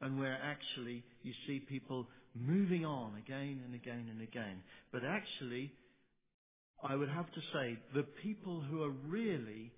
And 0.00 0.18
where 0.20 0.38
actually 0.42 1.02
you 1.22 1.32
see 1.46 1.58
people 1.58 2.06
moving 2.34 2.84
on 2.84 3.16
again 3.16 3.62
and 3.64 3.74
again 3.74 4.08
and 4.10 4.20
again. 4.20 4.62
But 4.92 5.02
actually, 5.04 5.72
I 6.82 6.94
would 6.94 7.08
have 7.08 7.32
to 7.32 7.40
say, 7.52 7.78
the 7.94 8.02
people 8.22 8.60
who 8.60 8.82
are 8.82 8.94
really 9.08 9.72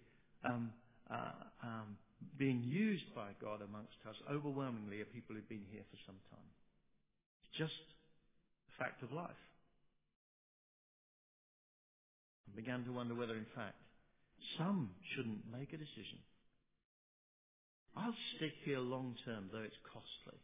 um, 0.45 0.71
uh, 1.11 1.31
um, 1.63 1.97
being 2.39 2.63
used 2.65 3.15
by 3.15 3.31
God 3.41 3.63
amongst 3.63 3.99
us 4.09 4.17
overwhelmingly 4.31 5.01
are 5.01 5.11
people 5.11 5.35
who've 5.35 5.49
been 5.49 5.67
here 5.71 5.85
for 5.91 5.99
some 6.07 6.19
time. 6.31 6.51
It's 7.45 7.59
just 7.59 7.83
a 8.69 8.83
fact 8.83 9.03
of 9.03 9.13
life. 9.13 9.43
I 12.51 12.57
began 12.57 12.85
to 12.85 12.93
wonder 12.93 13.15
whether, 13.15 13.35
in 13.35 13.47
fact, 13.55 13.77
some 14.57 14.91
shouldn't 15.15 15.45
make 15.51 15.73
a 15.73 15.77
decision. 15.77 16.19
I'll 17.97 18.15
stick 18.37 18.53
here 18.65 18.79
long 18.79 19.17
term, 19.25 19.51
though 19.53 19.63
it's 19.63 19.79
costly, 19.83 20.39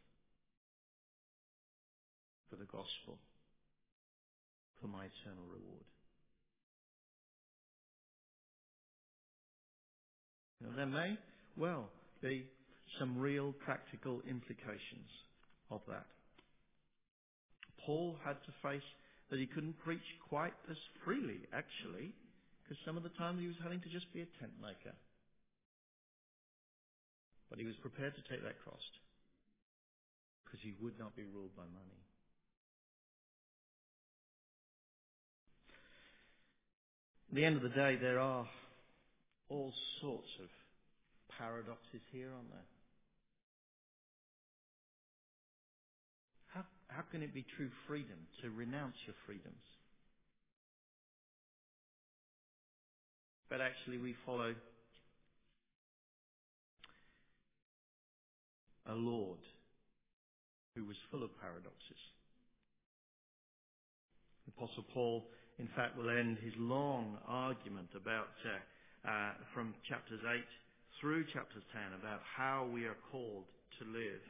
for 2.51 2.57
the 2.57 2.65
gospel, 2.65 3.19
for 4.81 4.89
my 4.89 5.07
eternal 5.07 5.47
reward. 5.47 5.87
May 10.91 11.19
well 11.57 11.89
be 12.23 12.47
some 12.99 13.19
real 13.19 13.53
practical 13.65 14.23
implications 14.29 15.11
of 15.71 15.81
that. 15.89 16.07
Paul 17.85 18.17
had 18.25 18.37
to 18.47 18.53
face 18.63 18.87
that 19.31 19.39
he 19.39 19.47
couldn't 19.47 19.79
preach 19.85 20.05
quite 20.29 20.55
as 20.71 20.77
freely, 21.05 21.41
actually, 21.53 22.13
because 22.63 22.79
some 22.85 22.97
of 22.97 23.03
the 23.03 23.13
time 23.21 23.39
he 23.39 23.47
was 23.47 23.57
having 23.63 23.81
to 23.81 23.89
just 23.89 24.11
be 24.13 24.21
a 24.21 24.31
tent 24.41 24.53
maker. 24.61 24.95
But 27.51 27.59
he 27.59 27.67
was 27.67 27.77
prepared 27.83 28.15
to 28.17 28.23
take 28.31 28.43
that 28.43 28.65
cost 28.65 28.93
because 30.45 30.61
he 30.63 30.75
would 30.81 30.99
not 30.99 31.17
be 31.17 31.25
ruled 31.35 31.55
by 31.57 31.63
money. 31.63 32.01
At 37.31 37.35
the 37.35 37.45
end 37.45 37.57
of 37.57 37.63
the 37.63 37.69
day, 37.71 37.99
there 38.01 38.21
are 38.21 38.47
all 39.49 39.73
sorts 40.01 40.29
of 40.41 40.49
paradoxes 41.39 42.03
here, 42.13 42.29
aren't 42.35 42.51
there? 42.51 42.71
How, 46.55 46.65
how 46.89 47.03
can 47.11 47.23
it 47.23 47.35
be 47.35 47.45
true 47.57 47.71
freedom 47.87 48.19
to 48.43 48.51
renounce 48.51 48.97
your 49.07 49.15
freedoms? 49.27 49.65
But 53.49 53.61
actually, 53.61 53.99
we 53.99 54.15
follow 54.27 54.55
a 58.87 58.95
Lord 58.95 59.39
who 60.75 60.85
was 60.85 60.97
full 61.11 61.23
of 61.23 61.31
paradoxes. 61.41 62.03
The 64.47 64.53
Apostle 64.57 64.85
Paul, 64.93 65.25
in 65.59 65.69
fact, 65.77 65.97
will 65.97 66.11
end 66.11 66.39
his 66.43 66.53
long 66.59 67.17
argument 67.27 67.89
about 67.95 68.35
uh, 68.45 69.09
uh, 69.09 69.33
from 69.55 69.75
chapters 69.89 70.21
8 70.21 70.41
through 71.01 71.25
chapter 71.33 71.61
10 71.73 72.01
about 72.01 72.21
how 72.25 72.69
we 72.73 72.85
are 72.85 72.99
called 73.11 73.45
to 73.79 73.85
live. 73.91 74.25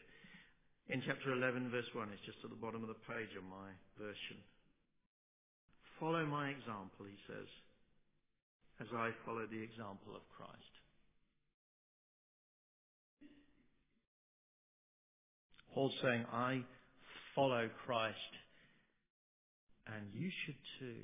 In 0.89 1.03
chapter 1.07 1.33
11, 1.33 1.71
verse 1.71 1.89
1, 1.93 2.09
it's 2.13 2.25
just 2.27 2.45
at 2.45 2.51
the 2.51 2.61
bottom 2.61 2.83
of 2.83 2.89
the 2.89 3.05
page 3.09 3.33
of 3.37 3.45
my 3.45 3.73
version. 3.97 4.41
Follow 6.01 6.27
my 6.27 6.51
example, 6.51 7.07
he 7.09 7.17
says, 7.27 7.49
as 8.81 8.89
I 8.93 9.11
follow 9.25 9.47
the 9.47 9.63
example 9.63 10.13
of 10.17 10.25
Christ. 10.37 10.75
Paul's 15.73 15.95
saying, 16.03 16.25
I 16.33 16.63
follow 17.35 17.69
Christ, 17.87 18.33
and 19.87 20.07
you 20.13 20.31
should 20.45 20.61
too. 20.79 21.03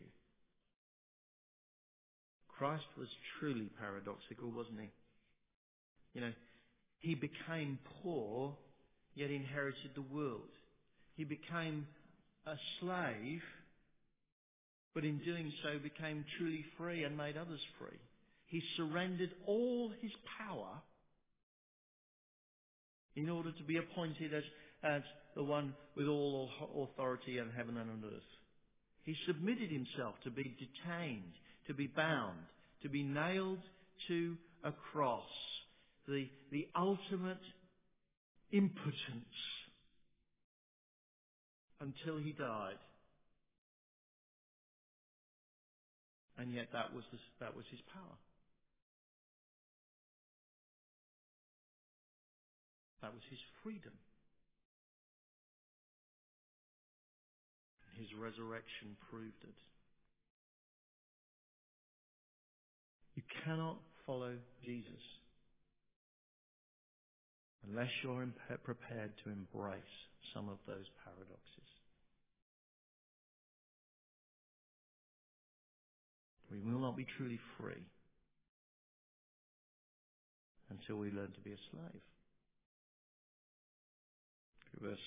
Christ 2.48 2.84
was 2.98 3.08
truly 3.38 3.70
paradoxical, 3.80 4.50
wasn't 4.52 4.80
he? 4.80 4.90
You 6.14 6.22
know, 6.22 6.32
he 7.00 7.14
became 7.14 7.78
poor, 8.02 8.56
yet 9.14 9.30
inherited 9.30 9.92
the 9.94 10.02
world. 10.02 10.50
He 11.16 11.24
became 11.24 11.86
a 12.46 12.54
slave, 12.80 13.42
but 14.94 15.04
in 15.04 15.18
doing 15.18 15.52
so 15.62 15.78
became 15.78 16.24
truly 16.38 16.64
free 16.76 17.04
and 17.04 17.16
made 17.16 17.36
others 17.36 17.60
free. 17.78 17.98
He 18.46 18.62
surrendered 18.76 19.30
all 19.46 19.92
his 20.00 20.10
power 20.38 20.82
in 23.16 23.28
order 23.28 23.52
to 23.52 23.62
be 23.64 23.76
appointed 23.76 24.34
as, 24.34 24.42
as 24.82 25.02
the 25.36 25.44
one 25.44 25.74
with 25.96 26.06
all 26.06 26.48
authority 26.92 27.38
in 27.38 27.50
heaven 27.56 27.76
and 27.76 27.90
on 27.90 28.02
earth. 28.04 28.22
He 29.02 29.14
submitted 29.26 29.70
himself 29.70 30.14
to 30.24 30.30
be 30.30 30.56
detained, 30.58 31.32
to 31.66 31.74
be 31.74 31.86
bound, 31.86 32.38
to 32.82 32.88
be 32.88 33.02
nailed 33.02 33.60
to 34.08 34.36
a 34.64 34.72
cross, 34.92 35.22
the, 36.10 36.28
the 36.50 36.68
ultimate 36.76 37.40
impotence 38.52 39.38
until 41.80 42.18
he 42.18 42.32
died. 42.32 42.78
And 46.36 46.52
yet 46.52 46.68
that 46.72 46.92
was, 46.94 47.04
that 47.38 47.54
was 47.54 47.64
his 47.70 47.80
power. 47.94 48.16
That 53.02 53.12
was 53.12 53.22
his 53.30 53.38
freedom. 53.62 53.92
His 57.98 58.08
resurrection 58.18 58.96
proved 59.10 59.42
it. 59.42 59.54
You 63.14 63.22
cannot 63.44 63.76
follow 64.06 64.32
Jesus 64.64 65.19
unless 67.68 67.90
you're 68.02 68.26
prepared 68.64 69.12
to 69.24 69.30
embrace 69.30 69.94
some 70.34 70.48
of 70.48 70.58
those 70.66 70.86
paradoxes. 71.04 71.68
We 76.50 76.58
will 76.60 76.80
not 76.80 76.96
be 76.96 77.06
truly 77.16 77.38
free 77.58 77.84
until 80.70 80.96
we 80.96 81.10
learn 81.10 81.30
to 81.32 81.40
be 81.40 81.52
a 81.52 81.60
slave. 81.70 82.02
Verse 84.80 84.98